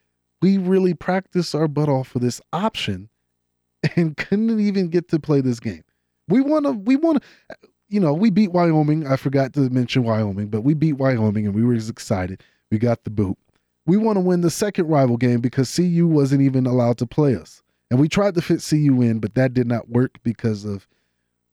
we 0.41 0.57
really 0.57 0.95
practiced 0.95 1.53
our 1.53 1.67
butt 1.67 1.87
off 1.87 2.07
for 2.07 2.17
this 2.17 2.41
option 2.51 3.09
and 3.95 4.17
couldn't 4.17 4.59
even 4.59 4.89
get 4.89 5.07
to 5.09 5.19
play 5.19 5.39
this 5.39 5.59
game. 5.59 5.83
We 6.27 6.41
want 6.41 6.65
to 6.65 6.71
we 6.71 6.95
want 6.95 7.21
to 7.21 7.57
you 7.89 7.99
know, 7.99 8.11
we 8.11 8.31
beat 8.31 8.53
Wyoming. 8.53 9.05
I 9.05 9.17
forgot 9.17 9.53
to 9.53 9.69
mention 9.69 10.03
Wyoming, 10.03 10.47
but 10.47 10.61
we 10.61 10.73
beat 10.73 10.93
Wyoming 10.93 11.45
and 11.45 11.53
we 11.53 11.63
were 11.63 11.75
excited. 11.75 12.41
We 12.71 12.79
got 12.79 13.03
the 13.03 13.11
boot. 13.11 13.37
We 13.85 13.97
want 13.97 14.15
to 14.15 14.21
win 14.21 14.41
the 14.41 14.49
second 14.49 14.87
rival 14.87 15.17
game 15.17 15.39
because 15.39 15.75
CU 15.75 16.07
wasn't 16.07 16.41
even 16.41 16.65
allowed 16.65 16.97
to 16.99 17.05
play 17.05 17.35
us. 17.35 17.61
And 17.91 17.99
we 17.99 18.09
tried 18.09 18.33
to 18.33 18.41
fit 18.41 18.65
CU 18.67 19.01
in, 19.03 19.19
but 19.19 19.35
that 19.35 19.53
did 19.53 19.67
not 19.67 19.89
work 19.89 20.17
because 20.23 20.65
of 20.65 20.87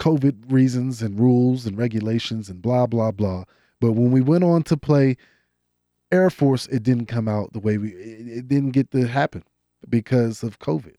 COVID 0.00 0.50
reasons 0.50 1.02
and 1.02 1.20
rules 1.20 1.66
and 1.66 1.76
regulations 1.76 2.48
and 2.48 2.62
blah, 2.62 2.87
blah, 2.87 3.11
blah. 3.11 3.44
But 3.82 3.92
when 3.92 4.12
we 4.12 4.22
went 4.22 4.44
on 4.44 4.62
to 4.64 4.76
play 4.78 5.16
Air 6.10 6.30
Force, 6.30 6.66
it 6.66 6.82
didn't 6.82 7.06
come 7.06 7.28
out 7.28 7.52
the 7.52 7.60
way 7.60 7.78
we 7.78 7.90
it, 7.90 8.48
didn't 8.48 8.70
get 8.70 8.90
to 8.92 9.06
happen 9.06 9.44
because 9.88 10.42
of 10.42 10.58
COVID. 10.58 10.94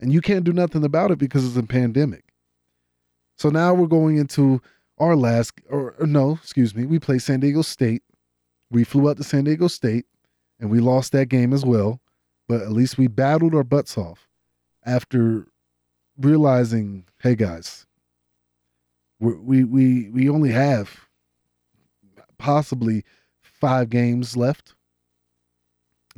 And 0.00 0.12
you 0.12 0.20
can't 0.20 0.44
do 0.44 0.52
nothing 0.52 0.84
about 0.84 1.10
it 1.10 1.18
because 1.18 1.46
it's 1.46 1.56
a 1.56 1.62
pandemic. 1.62 2.24
So 3.36 3.48
now 3.48 3.74
we're 3.74 3.86
going 3.86 4.16
into 4.16 4.60
our 4.98 5.16
last 5.16 5.54
or, 5.70 5.94
or 5.98 6.06
no, 6.06 6.38
excuse 6.42 6.74
me, 6.74 6.86
we 6.86 6.98
play 6.98 7.18
San 7.18 7.40
Diego 7.40 7.62
State. 7.62 8.02
We 8.70 8.84
flew 8.84 9.08
out 9.08 9.16
to 9.16 9.24
San 9.24 9.44
Diego 9.44 9.68
State 9.68 10.06
and 10.60 10.70
we 10.70 10.80
lost 10.80 11.12
that 11.12 11.28
game 11.28 11.52
as 11.52 11.64
well. 11.64 12.00
But 12.46 12.60
at 12.60 12.72
least 12.72 12.98
we 12.98 13.06
battled 13.06 13.54
our 13.54 13.64
butts 13.64 13.96
off 13.96 14.28
after 14.84 15.46
realizing, 16.18 17.06
hey 17.22 17.34
guys, 17.34 17.86
we 19.18 19.64
we 19.64 20.10
we 20.10 20.28
only 20.28 20.50
have 20.50 21.08
possibly 22.38 23.04
five 23.64 23.88
games 23.88 24.36
left. 24.36 24.74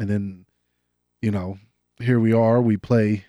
And 0.00 0.10
then, 0.10 0.46
you 1.22 1.30
know, 1.30 1.60
here 2.00 2.18
we 2.18 2.32
are. 2.32 2.60
We 2.60 2.76
play 2.76 3.24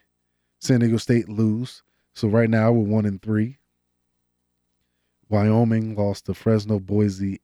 San 0.60 0.80
Diego 0.80 0.98
State 0.98 1.30
lose. 1.30 1.84
So 2.16 2.28
right 2.28 2.50
now 2.50 2.72
we're 2.72 2.90
one 2.90 3.06
in 3.06 3.20
three. 3.20 3.60
Wyoming 5.30 5.96
lost 5.96 6.26
to 6.26 6.34
Fresno, 6.34 6.80
Boise, 6.80 7.42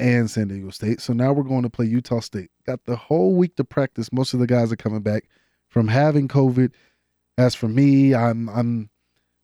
and 0.00 0.28
San 0.28 0.48
Diego 0.48 0.70
State. 0.70 1.00
So 1.00 1.12
now 1.12 1.32
we're 1.32 1.44
going 1.44 1.62
to 1.62 1.70
play 1.70 1.86
Utah 1.86 2.18
State. 2.18 2.50
Got 2.66 2.84
the 2.86 2.96
whole 2.96 3.36
week 3.36 3.54
to 3.54 3.62
practice. 3.62 4.12
Most 4.12 4.34
of 4.34 4.40
the 4.40 4.48
guys 4.48 4.72
are 4.72 4.76
coming 4.76 5.02
back 5.02 5.26
from 5.68 5.86
having 5.86 6.26
COVID. 6.26 6.72
As 7.38 7.54
for 7.54 7.68
me, 7.68 8.12
I'm 8.12 8.48
I'm 8.48 8.90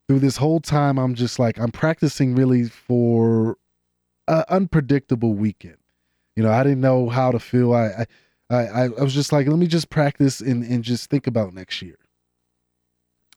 through 0.08 0.18
this 0.18 0.38
whole 0.38 0.58
time 0.58 0.98
I'm 0.98 1.14
just 1.14 1.38
like 1.38 1.60
I'm 1.60 1.70
practicing 1.70 2.34
really 2.34 2.64
for 2.64 3.58
an 4.26 4.42
unpredictable 4.48 5.34
weekend. 5.34 5.76
You 6.36 6.42
know, 6.42 6.50
I 6.50 6.62
didn't 6.62 6.80
know 6.80 7.08
how 7.08 7.30
to 7.30 7.38
feel. 7.38 7.74
I, 7.74 8.06
I, 8.50 8.56
I, 8.56 8.82
I 8.84 9.02
was 9.02 9.14
just 9.14 9.32
like, 9.32 9.46
let 9.46 9.58
me 9.58 9.66
just 9.66 9.90
practice 9.90 10.40
and, 10.40 10.64
and 10.64 10.82
just 10.82 11.10
think 11.10 11.26
about 11.26 11.54
next 11.54 11.82
year. 11.82 11.96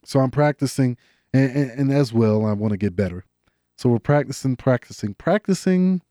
So 0.04 0.20
I'm 0.20 0.32
practicing, 0.32 0.98
and, 1.34 1.52
and, 1.52 1.72
and 1.72 1.92
as 1.92 2.14
well, 2.14 2.46
I 2.46 2.54
want 2.54 2.72
to 2.72 2.78
get 2.78 2.96
better. 2.96 3.26
So 3.78 3.90
we're 3.90 4.00
practicing, 4.00 4.56
practicing, 4.56 5.14
practicing. 5.16 6.02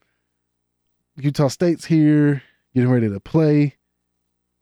Utah 1.16 1.49
State's 1.49 1.87
here, 1.87 2.42
getting 2.75 2.90
ready 2.90 3.09
to 3.09 3.20
play. 3.20 3.77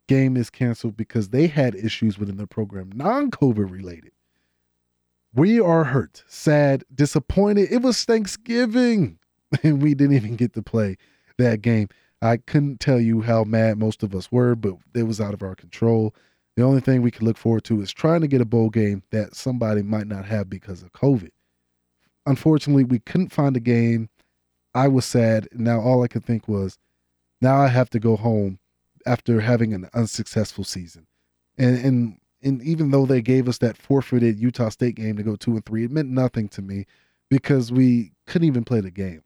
Game 0.07 0.37
is 0.37 0.49
canceled 0.49 0.95
because 0.95 1.29
they 1.29 1.47
had 1.47 1.75
issues 1.75 2.19
within 2.19 2.37
their 2.37 2.47
program, 2.47 2.91
non 2.93 3.31
COVID 3.31 3.69
related. 3.69 4.11
We 5.33 5.59
are 5.59 5.85
hurt, 5.85 6.23
sad, 6.27 6.83
disappointed. 6.93 7.71
It 7.71 7.81
was 7.81 8.03
Thanksgiving. 8.03 9.17
and 9.63 9.81
we 9.81 9.93
didn't 9.93 10.15
even 10.15 10.35
get 10.35 10.53
to 10.53 10.61
play 10.61 10.97
that 11.37 11.61
game. 11.61 11.89
I 12.23 12.37
couldn't 12.37 12.79
tell 12.79 13.01
you 13.01 13.21
how 13.21 13.43
mad 13.43 13.77
most 13.77 14.01
of 14.01 14.15
us 14.15 14.31
were, 14.31 14.55
but 14.55 14.75
it 14.95 15.03
was 15.03 15.19
out 15.19 15.33
of 15.33 15.43
our 15.43 15.55
control. 15.55 16.15
The 16.55 16.63
only 16.63 16.79
thing 16.79 17.01
we 17.01 17.11
could 17.11 17.23
look 17.23 17.37
forward 17.37 17.65
to 17.65 17.81
is 17.81 17.91
trying 17.91 18.21
to 18.21 18.27
get 18.27 18.39
a 18.39 18.45
bowl 18.45 18.69
game 18.69 19.03
that 19.11 19.35
somebody 19.35 19.81
might 19.81 20.07
not 20.07 20.25
have 20.25 20.49
because 20.49 20.83
of 20.83 20.93
COVID. 20.93 21.31
Unfortunately, 22.25 22.85
we 22.85 22.99
couldn't 22.99 23.33
find 23.33 23.57
a 23.57 23.59
game. 23.59 24.09
I 24.73 24.87
was 24.87 25.03
sad. 25.03 25.49
Now 25.51 25.81
all 25.81 26.01
I 26.01 26.07
could 26.07 26.23
think 26.23 26.47
was, 26.47 26.77
now 27.41 27.57
I 27.57 27.67
have 27.67 27.89
to 27.89 27.99
go 27.99 28.15
home 28.15 28.59
after 29.05 29.41
having 29.41 29.73
an 29.73 29.89
unsuccessful 29.93 30.63
season. 30.63 31.07
And 31.57 31.77
and 31.77 32.17
and 32.41 32.61
even 32.61 32.91
though 32.91 33.05
they 33.05 33.21
gave 33.21 33.49
us 33.49 33.57
that 33.57 33.77
forfeited 33.77 34.39
Utah 34.39 34.69
State 34.69 34.95
game 34.95 35.17
to 35.17 35.23
go 35.23 35.35
two 35.35 35.51
and 35.51 35.65
three, 35.65 35.83
it 35.83 35.91
meant 35.91 36.09
nothing 36.09 36.47
to 36.49 36.61
me 36.61 36.85
because 37.29 37.69
we 37.69 38.13
couldn't 38.27 38.47
even 38.47 38.63
play 38.63 38.79
the 38.79 38.91
game. 38.91 39.23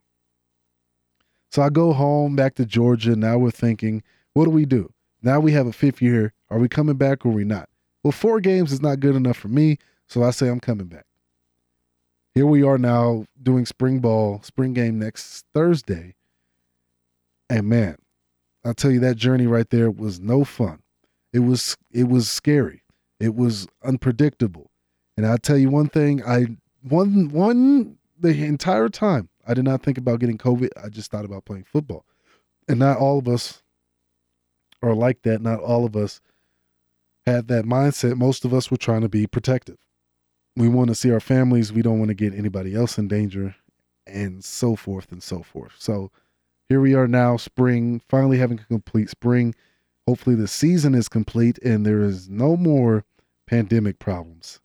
So 1.52 1.62
I 1.62 1.70
go 1.70 1.94
home 1.94 2.36
back 2.36 2.56
to 2.56 2.66
Georgia. 2.66 3.16
Now 3.16 3.38
we're 3.38 3.52
thinking, 3.52 4.04
what 4.34 4.46
do 4.46 4.52
we 4.52 4.66
do? 4.66 4.92
Now 5.22 5.40
we 5.40 5.52
have 5.54 5.68
a 5.68 5.74
fifth 5.74 6.02
year. 6.02 6.34
Are 6.50 6.60
we 6.60 6.68
coming 6.68 6.96
back 6.96 7.26
or 7.26 7.30
are 7.30 7.34
we 7.34 7.44
not? 7.44 7.70
Well, 8.04 8.12
four 8.12 8.40
games 8.40 8.72
is 8.72 8.82
not 8.82 9.00
good 9.00 9.16
enough 9.16 9.38
for 9.38 9.48
me. 9.48 9.78
So 10.08 10.24
I 10.24 10.32
say 10.32 10.48
I'm 10.48 10.60
coming 10.60 10.88
back. 10.88 11.06
Here 12.34 12.46
we 12.46 12.64
are 12.64 12.78
now 12.78 13.26
doing 13.42 13.66
spring 13.66 14.00
ball, 14.00 14.42
spring 14.44 14.74
game 14.74 15.00
next 15.00 15.46
Thursday. 15.54 16.16
And 17.50 17.68
man, 17.68 17.98
I'll 18.64 18.74
tell 18.74 18.92
you 18.92 19.00
that 19.00 19.18
journey 19.18 19.48
right 19.48 19.70
there 19.70 19.90
was 19.90 20.20
no 20.20 20.44
fun. 20.44 20.80
It 21.34 21.40
was 21.40 21.78
it 21.92 22.08
was 22.08 22.30
scary. 22.30 22.84
It 23.20 23.36
was 23.36 23.68
unpredictable. 23.84 24.70
And 25.16 25.26
I'll 25.26 25.38
tell 25.38 25.58
you 25.58 25.70
one 25.70 25.90
thing, 25.90 26.24
I 26.24 26.58
one 26.82 27.30
one 27.30 27.98
the 28.20 28.46
entire 28.46 28.90
time 28.90 29.30
I 29.48 29.54
did 29.54 29.66
not 29.66 29.82
think 29.82 29.98
about 29.98 30.20
getting 30.20 30.38
COVID. 30.38 30.70
I 30.84 30.90
just 30.90 31.10
thought 31.10 31.26
about 31.26 31.46
playing 31.46 31.64
football. 31.64 32.06
And 32.68 32.80
not 32.80 32.98
all 32.98 33.18
of 33.18 33.28
us 33.28 33.64
are 34.82 34.94
like 34.94 35.22
that. 35.24 35.42
Not 35.42 35.60
all 35.60 35.86
of 35.86 35.96
us 35.96 36.22
had 37.26 37.48
that 37.48 37.66
mindset. 37.66 38.18
Most 38.18 38.46
of 38.46 38.54
us 38.54 38.70
were 38.70 38.78
trying 38.78 39.02
to 39.02 39.10
be 39.10 39.26
protective. 39.26 39.78
We 40.56 40.68
want 40.68 40.90
to 40.90 40.96
see 40.96 41.12
our 41.12 41.20
families. 41.20 41.72
We 41.72 41.82
don't 41.82 42.00
want 42.00 42.10
to 42.10 42.16
get 42.16 42.34
anybody 42.34 42.76
else 42.76 42.98
in 42.98 43.08
danger 43.08 43.56
and 44.06 44.44
so 44.44 44.76
forth 44.76 45.12
and 45.12 45.22
so 45.22 45.44
forth. 45.44 45.74
So 45.78 46.12
here 46.70 46.82
we 46.82 46.96
are 46.96 47.08
now, 47.08 47.38
spring, 47.38 48.02
finally 48.08 48.38
having 48.38 48.60
a 48.60 48.66
complete 48.66 49.10
spring. 49.10 49.56
Hopefully 50.08 50.36
the 50.36 50.48
season 50.48 50.96
is 50.96 51.10
complete 51.10 51.58
and 51.60 51.86
there 51.86 52.02
is 52.02 52.30
no 52.30 52.58
more 52.58 53.06
pandemic 53.46 54.00
problems. 54.00 54.60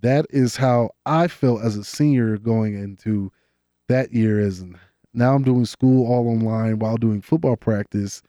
That 0.00 0.26
is 0.30 0.56
how 0.56 0.90
I 1.06 1.28
felt 1.28 1.62
as 1.62 1.76
a 1.76 1.84
senior 1.84 2.38
going 2.38 2.74
into 2.74 3.32
that 3.88 4.12
year 4.12 4.40
as 4.40 4.64
now 5.12 5.34
I'm 5.34 5.42
doing 5.42 5.64
school 5.64 6.06
all 6.06 6.28
online 6.28 6.78
while 6.78 6.96
doing 6.96 7.20
football 7.20 7.56
practice. 7.56 8.22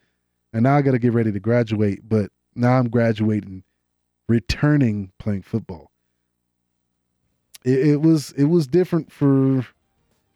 And 0.51 0.63
now 0.63 0.75
I 0.75 0.81
got 0.81 0.91
to 0.91 0.99
get 0.99 1.13
ready 1.13 1.31
to 1.31 1.39
graduate, 1.39 2.01
but 2.07 2.31
now 2.55 2.79
I'm 2.79 2.89
graduating, 2.89 3.63
returning 4.27 5.11
playing 5.19 5.43
football. 5.43 5.91
It, 7.63 7.79
it 7.79 8.01
was 8.01 8.31
it 8.31 8.45
was 8.45 8.65
different 8.65 9.11
for 9.11 9.67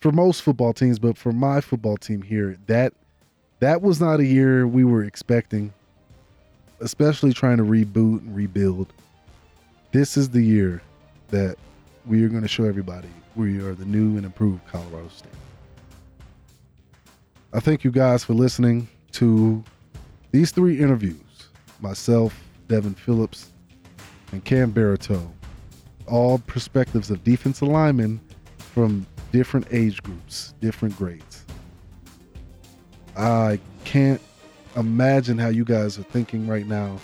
for 0.01 0.11
most 0.11 0.41
football 0.41 0.73
teams, 0.73 0.99
but 0.99 1.17
for 1.17 1.31
my 1.31 1.61
football 1.61 1.97
team 1.97 2.21
here, 2.21 2.57
that 2.67 2.93
that 3.59 3.81
was 3.81 3.99
not 4.01 4.19
a 4.19 4.25
year 4.25 4.67
we 4.67 4.83
were 4.83 5.03
expecting, 5.03 5.73
especially 6.81 7.33
trying 7.33 7.57
to 7.57 7.63
reboot 7.63 8.19
and 8.19 8.35
rebuild. 8.35 8.93
This 9.93 10.17
is 10.17 10.29
the 10.29 10.43
year 10.43 10.81
that 11.29 11.57
we 12.05 12.23
are 12.23 12.29
going 12.29 12.41
to 12.41 12.47
show 12.47 12.65
everybody 12.65 13.09
we 13.35 13.59
are 13.59 13.73
the 13.73 13.85
new 13.85 14.15
and 14.17 14.25
improved 14.25 14.65
Colorado 14.67 15.07
State. 15.09 15.31
I 17.51 17.59
thank 17.59 17.83
you 17.83 17.91
guys 17.91 18.23
for 18.23 18.33
listening 18.33 18.87
to 19.13 19.63
these 20.31 20.51
three 20.51 20.79
interviews 20.79 21.19
myself, 21.79 22.39
Devin 22.67 22.95
Phillips, 22.95 23.51
and 24.31 24.43
Cam 24.43 24.71
Baratow. 24.71 25.27
All 26.07 26.39
perspectives 26.39 27.09
of 27.11 27.23
defensive 27.23 27.67
linemen 27.67 28.19
from 28.57 29.05
different 29.31 29.67
age 29.71 30.01
groups, 30.03 30.53
different 30.61 30.95
grades. 30.97 31.45
I 33.15 33.59
can't 33.83 34.21
imagine 34.75 35.37
how 35.37 35.49
you 35.49 35.63
guys 35.63 35.97
are 35.99 36.03
thinking 36.03 36.47
right 36.47 36.65
now 36.65 36.99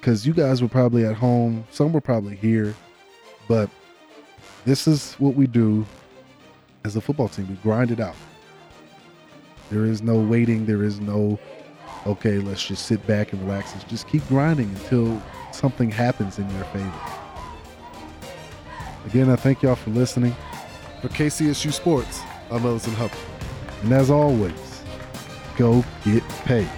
because 0.00 0.26
you 0.26 0.32
guys 0.32 0.62
were 0.62 0.68
probably 0.68 1.04
at 1.04 1.14
home, 1.14 1.64
some 1.70 1.92
were 1.92 2.00
probably 2.00 2.36
here, 2.36 2.74
but 3.48 3.70
this 4.66 4.88
is 4.88 5.14
what 5.14 5.34
we 5.34 5.46
do 5.46 5.86
as 6.84 6.96
a 6.96 7.00
football 7.00 7.28
team. 7.28 7.48
We 7.48 7.54
grind 7.56 7.92
it 7.92 8.00
out. 8.00 8.16
There 9.70 9.84
is 9.84 10.02
no 10.02 10.18
waiting. 10.18 10.66
There 10.66 10.82
is 10.82 11.00
no, 11.00 11.38
okay, 12.06 12.38
let's 12.38 12.66
just 12.66 12.86
sit 12.86 13.04
back 13.06 13.32
and 13.32 13.40
relax. 13.42 13.72
Let's 13.72 13.84
just 13.84 14.08
keep 14.08 14.26
grinding 14.28 14.68
until 14.70 15.22
something 15.52 15.90
happens 15.90 16.38
in 16.38 16.50
your 16.50 16.64
favor. 16.66 16.92
Again, 19.06 19.30
I 19.30 19.36
thank 19.36 19.62
y'all 19.62 19.76
for 19.76 19.90
listening. 19.90 20.34
For 21.00 21.08
KCSU 21.08 21.72
Sports, 21.72 22.20
I'm 22.50 22.66
Ellison 22.66 22.92
Hubbard. 22.94 23.18
And 23.82 23.92
as 23.92 24.10
always, 24.10 24.82
go 25.56 25.84
get 26.04 26.28
paid. 26.44 26.68